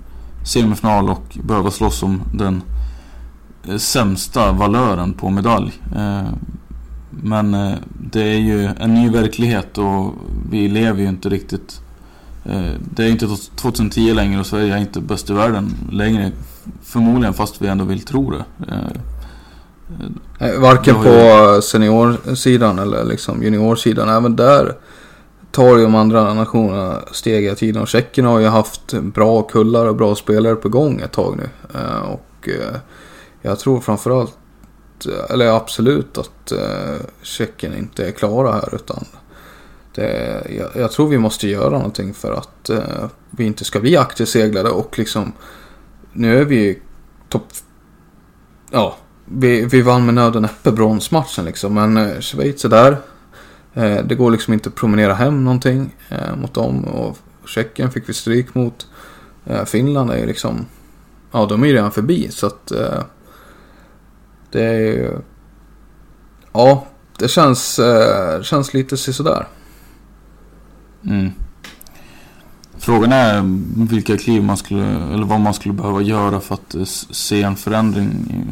semifinal 0.46 1.10
och 1.10 1.38
behöva 1.44 1.72
slåss 1.72 2.04
om 2.04 2.22
den 2.34 2.62
sämsta 3.78 4.52
valören 4.52 5.14
på 5.14 5.30
medalj. 5.30 5.72
Eh, 5.96 6.30
men 7.10 7.54
eh, 7.54 7.76
det 8.12 8.22
är 8.22 8.40
ju 8.40 8.70
en 8.80 8.94
ny 8.94 9.10
verklighet 9.10 9.78
och 9.78 10.14
vi 10.52 10.68
lever 10.68 11.02
ju 11.02 11.08
inte 11.08 11.30
riktigt 11.30 11.82
eh, 12.46 12.72
Det 12.96 13.04
är 13.04 13.10
inte 13.10 13.28
2010 13.56 14.14
längre 14.14 14.40
och 14.40 14.46
Sverige 14.46 14.74
är 14.74 14.78
inte 14.78 15.02
bäst 15.02 15.30
i 15.30 15.34
världen 15.34 15.74
längre 15.92 16.32
Förmodligen 16.84 17.34
fast 17.34 17.62
vi 17.62 17.68
ändå 17.68 17.86
vill 17.86 18.02
tro 18.02 18.32
det 18.32 18.46
Varken 20.60 20.96
på 20.96 21.62
seniorsidan 21.62 22.80
eller 22.80 23.06
liksom 23.06 23.44
juniorsidan. 23.44 24.10
Även 24.10 24.36
där 24.36 24.74
tar 25.56 25.78
ju 25.78 25.84
de 25.84 25.96
andra 25.96 26.34
nationerna 26.34 27.02
steg 27.12 27.46
i 27.46 27.56
tiden. 27.56 27.82
Och 27.82 27.88
Tjeckien 27.88 28.28
har 28.28 28.40
ju 28.40 28.46
haft 28.46 28.94
bra 28.94 29.42
kullar 29.42 29.86
och 29.86 29.96
bra 29.96 30.16
spelare 30.16 30.56
på 30.56 30.70
gång 30.70 31.02
ett 31.02 31.12
tag 31.12 31.38
nu. 31.38 31.50
Eh, 31.80 32.00
och 32.00 32.50
eh, 32.50 32.80
jag 33.42 33.60
tror 33.60 33.80
framförallt 33.80 34.38
eh, 35.06 35.34
eller 35.34 35.48
absolut 35.48 36.18
att 36.18 36.52
eh, 36.52 37.06
Tjeckien 37.22 37.78
inte 37.78 38.08
är 38.08 38.12
klara 38.12 38.52
här. 38.52 38.76
Utan 38.76 39.06
det, 39.94 40.42
jag, 40.58 40.70
jag, 40.76 40.92
tror 40.92 41.08
vi 41.08 41.18
måste 41.18 41.48
göra 41.48 41.70
någonting 41.70 42.14
för 42.14 42.34
att 42.34 42.70
eh, 42.70 43.10
vi 43.30 43.44
inte 43.44 43.66
ska 43.66 43.80
bli 43.80 43.98
akterseglade 43.98 44.70
och 44.70 45.00
liksom 45.00 45.34
nu 46.14 46.40
är 46.42 46.46
vi 46.46 46.56
ju 46.56 46.80
topp... 47.30 47.48
Ja, 48.72 48.96
vi, 49.26 49.66
vi 49.66 49.82
vann 49.82 50.06
med 50.06 50.14
nöd 50.14 50.36
och 50.36 50.42
näppe 50.42 50.72
bronsmatchen 50.72 51.46
liksom. 51.46 51.74
Men 51.74 51.98
eh, 51.98 52.20
Schweiz 52.20 52.66
är 52.66 52.70
där. 52.70 52.98
Eh, 53.76 54.06
det 54.06 54.16
går 54.16 54.32
liksom 54.32 54.54
inte 54.54 54.70
att 54.70 54.76
promenera 54.76 55.14
hem 55.14 55.44
någonting 55.44 55.96
eh, 56.10 56.36
mot 56.36 56.54
dem. 56.54 56.84
Och 56.84 57.18
Tjeckien 57.46 57.92
fick 57.92 58.10
vi 58.10 58.14
stryk 58.14 58.56
mot. 58.56 58.88
Eh, 59.46 59.66
Finland 59.66 60.12
är 60.12 60.18
ju 60.18 60.26
liksom... 60.26 60.66
Ja, 61.32 61.46
de 61.46 61.64
är 61.64 61.68
ju 61.68 61.74
redan 61.74 61.92
förbi. 61.92 62.32
Så 62.32 62.48
att 62.48 62.72
det 64.52 64.64
är 64.64 64.74
ju... 64.74 65.18
Ja, 66.54 66.88
det 67.20 67.28
känns, 67.28 67.80
känns 68.42 68.74
lite 68.74 68.98
sådär. 68.98 69.48
Mm. 71.06 71.32
Frågan 72.86 73.12
är 73.12 73.44
vilka 73.90 74.18
kliv 74.18 74.44
man 74.44 74.58
skulle, 74.58 74.86
eller 75.14 75.26
vad 75.26 75.40
man 75.40 75.54
skulle 75.54 75.74
behöva 75.74 76.02
göra 76.02 76.40
för 76.40 76.54
att 76.54 76.76
eh, 76.76 76.84
se 77.12 77.44
en 77.44 77.56
förändring, 77.56 78.10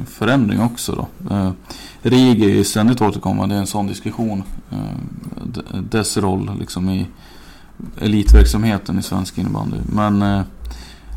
förändring 0.08 0.62
också 0.62 0.92
då. 0.92 1.36
Eh, 1.36 1.52
RIG 2.02 2.44
är 2.44 2.50
ju 2.50 2.64
ständigt 2.64 3.02
återkommande, 3.02 3.56
det 3.56 3.58
är 3.58 3.62
en 3.62 3.68
sån 3.68 3.88
diskussion. 3.88 4.44
Eh, 4.72 5.78
dess 5.80 6.18
roll 6.18 6.52
liksom 6.60 6.90
i 6.90 7.08
elitverksamheten 8.02 9.00
i 9.00 9.04
svensk 9.04 9.38
innebandy. 9.38 9.78
Men 9.86 10.22
eh, 10.22 10.42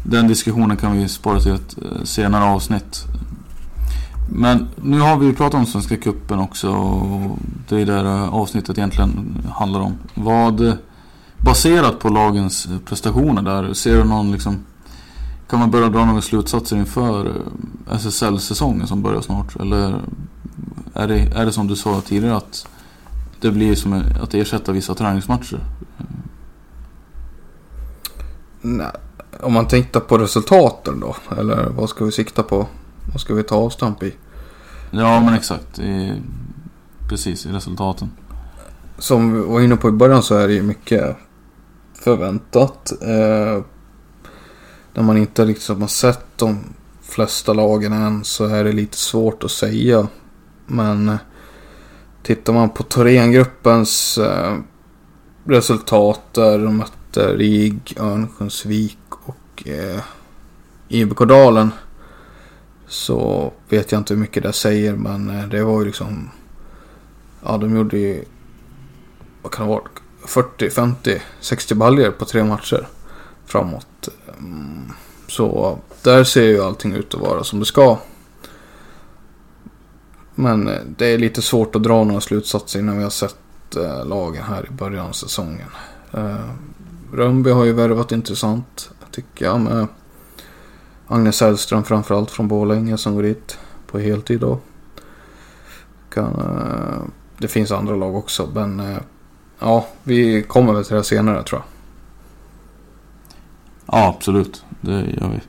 den 0.05 0.29
diskussionen 0.29 0.77
kan 0.77 0.99
vi 0.99 1.09
spara 1.09 1.41
till 1.41 1.53
ett 1.53 1.77
eh, 1.79 2.05
senare 2.05 2.45
avsnitt. 2.45 3.05
Men 4.33 4.69
nu 4.83 5.01
har 5.01 5.17
vi 5.17 5.27
ju 5.27 5.33
pratat 5.33 5.61
om 5.61 5.67
Svenska 5.67 5.97
Kuppen 5.97 6.39
också 6.39 6.71
och 6.71 7.39
det 7.69 7.81
är 7.81 7.87
det 7.87 8.01
eh, 8.01 8.35
avsnittet 8.35 8.79
egentligen 8.79 9.37
handlar 9.55 9.81
om. 9.81 9.99
Vad 10.15 10.79
baserat 11.47 11.99
på 11.99 12.09
lagens 12.09 12.69
prestationer 12.85 13.43
där, 13.43 13.75
ser 13.75 13.97
du 13.97 14.05
någon 14.05 14.33
liksom 14.33 14.65
kan 15.49 15.59
man 15.59 15.71
börja 15.71 15.89
dra 15.89 16.05
några 16.05 16.23
slutsatser 16.23 16.77
inför 16.77 17.33
SSL-säsongen 17.91 18.87
som 18.87 19.03
börjar 19.03 19.21
snart? 19.21 19.57
Eller 19.61 20.01
är 20.95 21.09
det, 21.09 21.19
är 21.19 21.47
det 21.47 21.53
som 21.53 21.67
du 21.67 21.77
sa 21.77 22.01
tidigare 22.01 22.37
att 22.37 22.69
det 23.41 23.51
blir 23.51 23.75
som 23.75 24.03
att 24.23 24.35
ersätta 24.35 24.73
vissa 24.73 24.95
träningsmatcher? 24.95 25.61
Nej, 28.61 28.91
om 29.41 29.53
man 29.53 29.69
tittar 29.69 30.01
på 30.01 30.19
resultaten 30.19 31.01
då? 31.01 31.17
Eller 31.39 31.69
vad 31.71 31.89
ska 31.89 32.05
vi 32.05 32.13
sikta 32.13 32.43
på? 32.43 32.67
Vad 33.13 33.21
ska 33.21 33.35
vi 33.35 33.43
ta 33.43 33.57
avstamp 33.57 34.03
i? 34.03 34.15
Ja 34.91 35.21
men 35.21 35.35
exakt. 35.35 35.79
I, 35.79 36.13
precis 37.09 37.47
i 37.47 37.53
resultaten. 37.53 38.11
Som 38.99 39.33
vi 39.33 39.41
var 39.41 39.61
inne 39.61 39.77
på 39.77 39.89
i 39.89 39.93
början 39.93 40.23
så 40.23 40.35
är 40.35 40.49
det 40.49 40.55
ju 40.55 40.63
mycket 40.63 41.17
förväntat. 42.07 42.93
Eh, 43.03 43.63
när 44.95 45.03
man 45.03 45.17
inte 45.17 45.45
liksom 45.45 45.81
har 45.81 45.89
sett 45.89 46.39
de 46.39 46.59
flesta 47.03 47.53
lagen 47.53 47.93
än 47.93 48.25
så 48.25 48.45
är 48.45 48.65
det 48.65 48.73
lite 48.73 48.97
svårt 48.97 49.45
att 49.45 49.51
säga. 49.51 50.09
Men 50.67 51.09
eh, 51.09 51.17
tittar 52.23 52.53
man 52.53 52.71
på 52.71 52.83
Thorengruppens 52.83 54.19
eh, 54.19 54.59
resultat 55.45 56.21
där 56.33 56.59
de 56.59 56.77
mötte 56.77 57.37
RIG, 57.37 57.95
Örnsköldsvik 58.01 58.99
och 59.11 59.69
eh, 59.69 60.01
IBK 60.89 61.19
Dalen. 61.19 61.71
Så 62.87 63.53
vet 63.69 63.93
jag 63.93 64.01
inte 64.01 64.15
hur 64.15 64.21
mycket 64.21 64.43
det 64.43 64.53
säger 64.53 64.97
men 64.97 65.31
eh, 65.31 65.49
det 65.49 65.65
var 65.65 65.81
ju 65.81 65.87
liksom... 65.87 66.31
Ja 67.45 67.59
de 67.59 67.77
gjorde 67.77 67.99
ju... 67.99 68.25
Vad 69.43 69.53
kan 69.53 69.67
det 69.67 69.73
vara? 69.73 69.83
40, 70.27 70.71
50, 70.71 71.23
60 71.41 71.75
baljer 71.75 72.11
på 72.11 72.25
tre 72.25 72.45
matcher 72.45 72.89
framåt. 73.47 74.09
Mm, 74.39 74.93
så 75.29 75.79
där 76.03 76.25
ser 76.25 76.43
ju 76.43 76.63
allting 76.63 76.93
ut 76.93 77.15
att 77.15 77.21
vara 77.21 77.45
som 77.45 77.59
det 77.59 77.67
ska. 77.67 77.99
Men 80.35 80.69
eh, 80.69 80.81
det 80.97 81.07
är 81.07 81.19
lite 81.19 81.43
svårt 81.43 81.77
att 81.77 81.83
dra 81.83 82.05
några 82.05 82.21
slutsatser 82.21 82.79
innan 82.79 82.97
vi 82.97 83.03
har 83.03 83.11
sett 83.11 83.77
eh, 83.77 84.07
lagen 84.07 84.43
här 84.43 84.67
i 84.67 84.73
början 84.73 85.07
av 85.07 85.13
säsongen. 85.13 85.69
Eh, 86.13 86.51
Rönnby 87.13 87.51
har 87.51 87.65
ju 87.65 87.73
värvat 87.73 88.13
intressant 88.13 88.91
tycker 89.11 89.45
jag 89.45 89.61
med 89.61 89.87
Agnes 91.07 91.41
Hellström 91.41 91.85
framförallt 91.85 92.31
från 92.31 92.49
Borlänge 92.49 92.99
som 92.99 93.15
går 93.15 93.23
dit 93.23 93.59
på 93.87 93.99
heltid 93.99 94.41
då. 94.41 94.59
Kan, 96.11 96.33
det 97.39 97.49
finns 97.49 97.73
andra 97.73 97.97
lag 97.97 98.17
också 98.17 98.49
men 98.55 98.99
ja, 99.59 99.87
vi 100.03 100.43
kommer 100.43 100.73
väl 100.73 100.85
till 100.85 100.97
det 100.97 101.05
senare 101.05 101.43
tror 101.43 101.61
jag. 101.61 101.67
Ja, 103.99 104.09
absolut. 104.17 104.65
Det 104.81 104.93
gör 104.93 105.29
vi. 105.29 105.41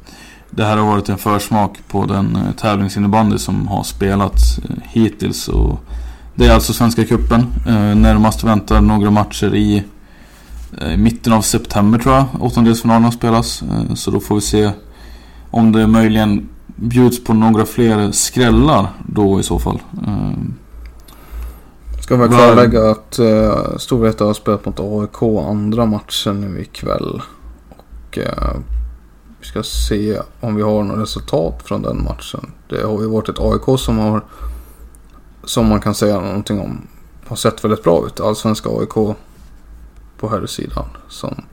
Det 0.50 0.64
här 0.64 0.78
har 0.78 0.86
varit 0.86 1.10
en 1.10 1.18
försmak 1.18 1.78
på 1.88 2.06
den 2.06 2.36
eh, 2.36 2.52
tävlingsinnebandy 2.52 3.38
som 3.38 3.68
har 3.68 3.84
spelats 3.84 4.58
eh, 4.58 4.76
hittills. 4.84 5.48
Och 5.48 5.80
det 6.36 6.46
är 6.46 6.54
alltså 6.54 6.74
Svenska 6.74 7.06
Cupen. 7.06 7.46
Eh, 7.68 7.96
närmast 7.96 8.44
väntar 8.44 8.82
några 8.82 9.12
matcher 9.12 9.56
i 9.56 9.84
mitten 10.98 11.34
av 11.34 11.42
september 11.42 12.00
tror 12.00 12.16
jag. 12.16 12.26
Åttondelsfinalen 12.40 13.12
spelas. 13.12 13.64
Så 13.96 14.12
då 14.12 14.20
får 14.20 14.36
vi 14.36 14.42
se 14.42 14.72
om 15.52 15.72
det 15.72 15.88
möjligen 15.88 16.50
bjuds 16.76 17.24
på 17.24 17.34
några 17.34 17.66
fler 17.66 18.12
skrällar 18.12 18.88
då 19.06 19.40
i 19.40 19.44
så 19.44 19.60
fall. 19.60 19.80
Ska 22.08 22.16
vi 22.16 22.28
klarlägga 22.28 22.90
att 22.90 23.20
uh, 23.20 23.78
Storvreta 23.78 24.26
har 24.26 24.34
spelat 24.34 24.66
mot 24.66 24.80
AIK 24.80 25.22
andra 25.50 25.86
matchen 25.86 26.42
nu 26.42 26.62
ikväll. 26.62 27.22
Och 27.70 28.18
uh, 28.18 28.60
vi 29.40 29.48
ska 29.48 29.64
se 29.64 30.20
om 30.40 30.56
vi 30.56 30.62
har 30.62 30.84
något 30.84 31.00
resultat 31.00 31.62
från 31.64 31.82
den 31.82 32.04
matchen. 32.04 32.52
Det 32.70 32.84
har 32.84 33.02
ju 33.02 33.08
varit 33.08 33.30
ett 33.30 33.40
AIK 33.40 33.80
som 33.80 33.98
har, 33.98 34.22
som 35.44 35.66
man 35.68 35.82
kan 35.82 35.96
säga 35.96 36.20
någonting 36.20 36.60
om, 36.60 36.88
har 37.28 37.36
sett 37.36 37.64
väldigt 37.64 37.84
bra 37.84 38.06
ut. 38.06 38.20
Allsvenska 38.20 38.70
AIK 38.70 39.16
på 40.20 40.30
här 40.30 40.46
sidan 40.46 40.86
Som 41.10 41.46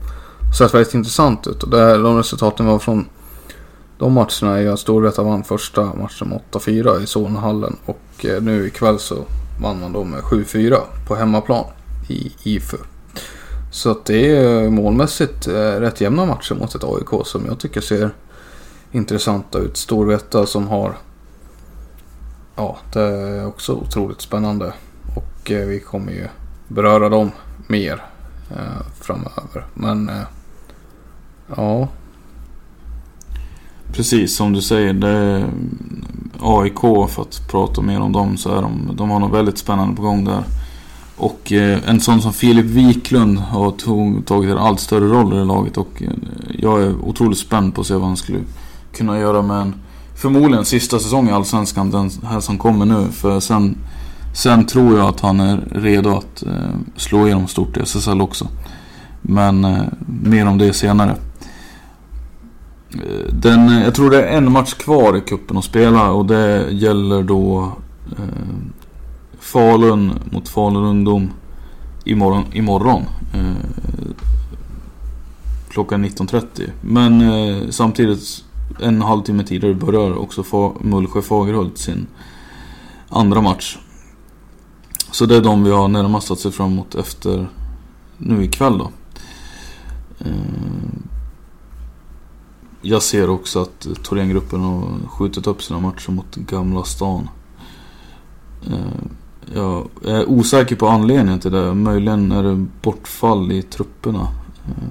sett 0.57 0.73
väldigt 0.73 0.93
intressant 0.93 1.47
ut. 1.47 1.63
Och 1.63 1.69
det 1.69 1.79
är 1.79 1.99
de 1.99 2.17
resultaten 2.17 2.65
var 2.65 2.79
från 2.79 3.05
de 3.97 4.13
matcherna 4.13 4.57
är 4.57 4.61
ju 4.61 4.71
att 4.71 4.79
Storvreta 4.79 5.23
vann 5.23 5.43
första 5.43 5.81
matchen 5.81 6.29
med 6.29 6.41
8-4 6.51 7.03
i 7.03 7.07
Solnahallen 7.07 7.77
och 7.85 8.25
eh, 8.25 8.41
nu 8.41 8.67
ikväll 8.67 8.99
så 8.99 9.15
vann 9.61 9.79
man 9.79 9.93
då 9.93 10.03
med 10.03 10.21
7-4 10.21 10.77
på 11.07 11.15
hemmaplan 11.15 11.65
i 12.07 12.31
IFU. 12.43 12.77
Så 13.71 13.91
att 13.91 14.05
det 14.05 14.37
är 14.37 14.69
målmässigt 14.69 15.47
eh, 15.47 15.53
rätt 15.53 16.01
jämna 16.01 16.25
matcher 16.25 16.55
mot 16.55 16.75
ett 16.75 16.83
AIK 16.83 17.25
som 17.25 17.45
jag 17.45 17.59
tycker 17.59 17.81
ser 17.81 18.09
intressanta 18.91 19.59
ut. 19.59 19.77
Storvreta 19.77 20.45
som 20.45 20.67
har 20.67 20.97
Ja, 22.55 22.77
det 22.93 23.01
är 23.01 23.47
också 23.47 23.73
otroligt 23.73 24.21
spännande. 24.21 24.73
Och 25.15 25.51
eh, 25.51 25.67
vi 25.67 25.79
kommer 25.79 26.11
ju 26.11 26.27
beröra 26.67 27.09
dem 27.09 27.31
mer 27.67 28.03
eh, 28.51 28.87
framöver. 29.01 29.65
Men 29.73 30.11
ja, 31.55 31.87
Precis 33.95 34.35
som 34.35 34.53
du 34.53 34.61
säger. 34.61 34.93
Det 34.93 35.45
AIK 36.41 36.79
för 37.09 37.21
att 37.21 37.47
prata 37.47 37.81
mer 37.81 38.01
om 38.01 38.11
dem 38.11 38.37
så 38.37 38.57
är 38.57 38.61
de, 38.61 38.91
de 38.93 39.09
har 39.09 39.19
något 39.19 39.33
väldigt 39.33 39.57
spännande 39.57 39.95
på 39.95 40.01
gång 40.01 40.25
där. 40.25 40.43
Och 41.17 41.51
eh, 41.51 41.79
en 41.89 41.99
sån 41.99 42.21
som 42.21 42.33
Filip 42.33 42.65
Wiklund 42.65 43.39
har 43.39 43.71
tog, 43.71 44.25
tagit 44.25 44.51
en 44.51 44.57
allt 44.57 44.79
större 44.79 45.07
roll 45.07 45.33
i 45.33 45.37
det 45.37 45.43
laget 45.43 45.77
och 45.77 46.03
eh, 46.03 46.09
jag 46.59 46.81
är 46.81 46.95
otroligt 47.05 47.37
spänd 47.37 47.75
på 47.75 47.81
att 47.81 47.87
se 47.87 47.93
vad 47.93 48.07
han 48.07 48.17
skulle 48.17 48.39
kunna 48.93 49.19
göra 49.19 49.41
med 49.41 49.61
en 49.61 49.75
förmodligen 50.15 50.65
sista 50.65 50.99
säsong 50.99 51.29
i 51.29 51.31
Allsvenskan, 51.31 51.91
den 51.91 52.11
här 52.23 52.39
som 52.39 52.57
kommer 52.57 52.85
nu. 52.85 53.07
För 53.11 53.39
sen, 53.39 53.77
sen 54.33 54.65
tror 54.65 54.97
jag 54.97 55.09
att 55.09 55.19
han 55.19 55.39
är 55.39 55.57
redo 55.71 56.17
att 56.17 56.43
eh, 56.43 56.75
slå 56.95 57.25
igenom 57.25 57.47
stort 57.47 57.77
i 57.77 57.79
SSL 57.79 58.21
också. 58.21 58.47
Men 59.21 59.65
eh, 59.65 59.83
mer 60.23 60.47
om 60.47 60.57
det 60.57 60.73
senare. 60.73 61.15
Den, 63.29 63.69
jag 63.69 63.95
tror 63.95 64.09
det 64.09 64.23
är 64.23 64.37
en 64.37 64.51
match 64.51 64.73
kvar 64.73 65.17
i 65.17 65.21
kuppen 65.21 65.57
att 65.57 65.63
spela 65.63 66.11
och 66.11 66.25
det 66.25 66.71
gäller 66.71 67.23
då 67.23 67.71
eh, 68.17 68.23
Falun 69.39 70.11
mot 70.31 70.49
Falun 70.49 70.83
Ungdom 70.83 71.31
imorgon. 72.05 72.43
imorgon 72.53 73.03
eh, 73.33 74.15
klockan 75.69 76.05
19.30. 76.05 76.69
Men 76.81 77.21
eh, 77.21 77.69
samtidigt 77.69 78.43
en 78.79 79.01
halvtimme 79.01 79.43
tidigare 79.43 79.73
börjar 79.73 80.17
också 80.17 80.43
Fa 80.43 80.71
Mullsjö 80.81 81.21
Fagerhult 81.21 81.77
sin 81.77 82.07
andra 83.09 83.41
match. 83.41 83.77
Så 85.11 85.25
det 85.25 85.35
är 85.35 85.41
de 85.41 85.63
vi 85.63 85.71
har 85.71 85.87
närmast 85.87 86.31
att 86.31 86.39
se 86.39 86.51
fram 86.51 86.71
emot 86.71 86.95
efter 86.95 87.47
nu 88.17 88.43
ikväll 88.43 88.77
då. 88.77 88.91
Eh, 90.19 91.14
jag 92.85 93.03
ser 93.03 93.29
också 93.29 93.61
att 93.61 93.87
Thorengruppen 94.03 94.59
har 94.59 95.07
skjutit 95.07 95.47
upp 95.47 95.63
sina 95.63 95.79
matcher 95.79 96.11
mot 96.11 96.35
Gamla 96.35 96.83
stan. 96.83 97.29
Eh, 98.67 99.05
jag 99.53 99.87
är 100.05 100.29
osäker 100.29 100.75
på 100.75 100.87
anledningen 100.87 101.39
till 101.39 101.51
det. 101.51 101.73
Möjligen 101.73 102.31
är 102.31 102.43
det 102.43 102.65
bortfall 102.81 103.51
i 103.51 103.61
trupperna. 103.61 104.27
Eh, 104.67 104.87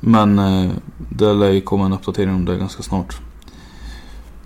men 0.00 0.38
eh, 0.38 0.70
det 1.08 1.32
lär 1.32 1.50
ju 1.50 1.60
komma 1.60 1.86
en 1.86 1.92
uppdatering 1.92 2.34
om 2.34 2.44
det 2.44 2.56
ganska 2.56 2.82
snart. 2.82 3.20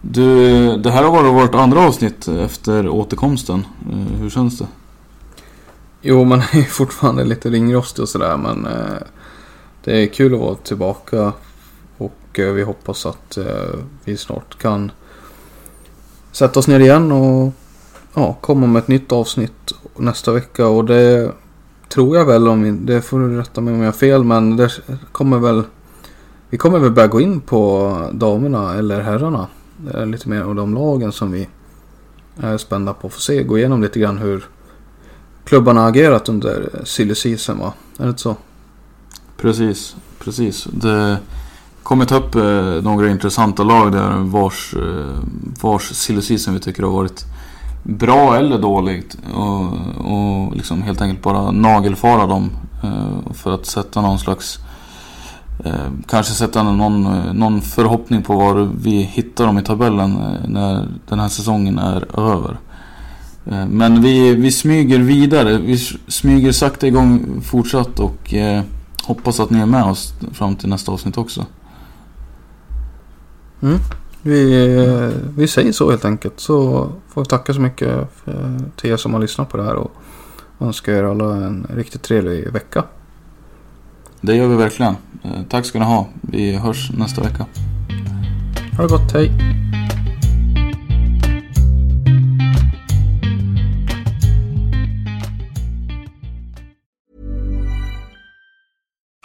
Du, 0.00 0.76
det 0.76 0.90
här 0.90 1.02
har 1.02 1.10
varit 1.10 1.44
vårt 1.44 1.54
andra 1.54 1.80
avsnitt 1.80 2.28
efter 2.28 2.88
återkomsten. 2.88 3.66
Hur 4.18 4.30
känns 4.30 4.58
det? 4.58 4.66
Jo, 6.02 6.24
man 6.24 6.38
är 6.38 6.62
fortfarande 6.62 7.24
lite 7.24 7.50
ringrostig 7.50 8.02
och 8.02 8.08
sådär 8.08 8.36
men 8.36 8.68
det 9.84 10.02
är 10.02 10.06
kul 10.06 10.34
att 10.34 10.40
vara 10.40 10.54
tillbaka 10.54 11.32
och 12.38 12.40
eh, 12.40 12.52
vi 12.52 12.62
hoppas 12.62 13.06
att 13.06 13.36
eh, 13.36 13.78
vi 14.04 14.16
snart 14.16 14.58
kan 14.58 14.90
sätta 16.32 16.58
oss 16.58 16.68
ner 16.68 16.80
igen 16.80 17.12
och 17.12 17.52
ja, 18.14 18.36
komma 18.40 18.66
med 18.66 18.80
ett 18.80 18.88
nytt 18.88 19.12
avsnitt 19.12 19.72
nästa 19.96 20.32
vecka. 20.32 20.66
Och 20.66 20.84
det 20.84 21.32
tror 21.88 22.16
jag 22.16 22.24
väl 22.24 22.48
om 22.48 22.62
vi, 22.62 22.70
det 22.70 23.02
får 23.02 23.20
du 23.20 23.38
rätta 23.38 23.60
mig 23.60 23.74
om 23.74 23.80
jag 23.80 23.86
har 23.86 23.92
fel, 23.92 24.24
men 24.24 24.56
det 24.56 24.80
kommer 25.12 25.38
väl 25.38 25.62
vi 26.50 26.58
kommer 26.58 26.78
väl 26.78 26.90
börja 26.90 27.08
gå 27.08 27.20
in 27.20 27.40
på 27.40 28.10
damerna 28.12 28.74
eller 28.74 29.00
herrarna. 29.00 29.46
Lite 30.06 30.28
mer 30.28 30.42
av 30.42 30.54
de 30.54 30.74
lagen 30.74 31.12
som 31.12 31.32
vi 31.32 31.48
är 32.40 32.56
spända 32.58 32.94
på 32.94 33.06
att 33.06 33.12
få 33.12 33.20
se. 33.20 33.42
Gå 33.42 33.58
igenom 33.58 33.82
lite 33.82 33.98
grann 33.98 34.18
hur 34.18 34.44
klubbarna 35.44 35.80
har 35.80 35.88
agerat 35.88 36.28
under 36.28 36.82
silly 36.84 37.14
season 37.14 37.58
va? 37.58 37.72
Är 37.98 38.02
det 38.02 38.08
inte 38.08 38.22
så? 38.22 38.36
Precis, 39.36 39.96
precis. 40.18 40.64
Det 40.64 41.18
kommer 41.86 42.04
ta 42.04 42.16
upp 42.16 42.34
eh, 42.34 42.82
några 42.82 43.10
intressanta 43.10 43.62
lag 43.62 43.92
där 43.92 44.10
vars, 44.10 44.74
eh, 44.74 45.22
vars 45.60 45.82
silly 45.82 46.22
season 46.22 46.54
vi 46.54 46.60
tycker 46.60 46.82
har 46.82 46.90
varit 46.90 47.24
bra 47.82 48.36
eller 48.36 48.58
dåligt. 48.58 49.16
Och, 49.34 49.62
och 50.06 50.56
liksom 50.56 50.82
helt 50.82 51.00
enkelt 51.00 51.22
bara 51.22 51.50
nagelfara 51.50 52.26
dem 52.26 52.50
eh, 52.82 53.32
för 53.34 53.54
att 53.54 53.66
sätta 53.66 54.00
någon 54.00 54.18
slags 54.18 54.58
eh, 55.64 55.90
Kanske 56.08 56.32
sätta 56.32 56.62
någon, 56.62 57.06
eh, 57.06 57.32
någon 57.32 57.60
förhoppning 57.60 58.22
på 58.22 58.36
var 58.36 58.70
vi 58.80 59.02
hittar 59.02 59.46
dem 59.46 59.58
i 59.58 59.62
tabellen 59.62 60.16
eh, 60.16 60.48
när 60.48 60.88
den 61.08 61.18
här 61.18 61.28
säsongen 61.28 61.78
är 61.78 62.20
över. 62.20 62.58
Eh, 63.46 63.66
men 63.66 64.02
vi, 64.02 64.34
vi 64.34 64.52
smyger 64.52 64.98
vidare. 64.98 65.58
Vi 65.58 65.78
smyger 66.08 66.52
sakta 66.52 66.86
igång 66.86 67.40
fortsatt 67.42 68.00
och 68.00 68.34
eh, 68.34 68.62
hoppas 69.04 69.40
att 69.40 69.50
ni 69.50 69.58
är 69.58 69.66
med 69.66 69.84
oss 69.84 70.14
fram 70.32 70.56
till 70.56 70.68
nästa 70.68 70.92
avsnitt 70.92 71.18
också. 71.18 71.46
Mm. 73.62 73.78
Vi, 74.22 74.68
vi 75.36 75.48
säger 75.48 75.72
så 75.72 75.90
helt 75.90 76.04
enkelt. 76.04 76.40
Så 76.40 76.88
får 77.08 77.22
vi 77.22 77.28
tacka 77.28 77.54
så 77.54 77.60
mycket 77.60 78.08
till 78.76 78.90
er 78.90 78.96
som 78.96 79.14
har 79.14 79.20
lyssnat 79.20 79.48
på 79.48 79.56
det 79.56 79.64
här 79.64 79.74
och 79.74 79.92
önskar 80.60 80.92
er 80.92 81.04
alla 81.04 81.34
en 81.34 81.66
riktigt 81.70 82.02
trevlig 82.02 82.52
vecka. 82.52 82.84
Det 84.20 84.36
gör 84.36 84.48
vi 84.48 84.56
verkligen. 84.56 84.96
Eh, 85.22 85.42
tack 85.48 85.64
ska 85.66 85.78
ni 85.78 85.84
ha. 85.84 86.06
Vi 86.20 86.56
hörs 86.56 86.90
nästa 86.90 87.22
vecka. 87.22 87.46
Ha 88.76 88.82
det 88.82 88.88
gott. 88.88 89.12
Hej. 89.12 89.32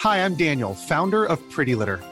Hi, 0.03 0.17
I'm 0.25 0.35
Daniel, 0.35 0.75
founder 0.89 1.31
of 1.31 1.39
Pretty 1.55 1.75
Litter. 1.75 2.10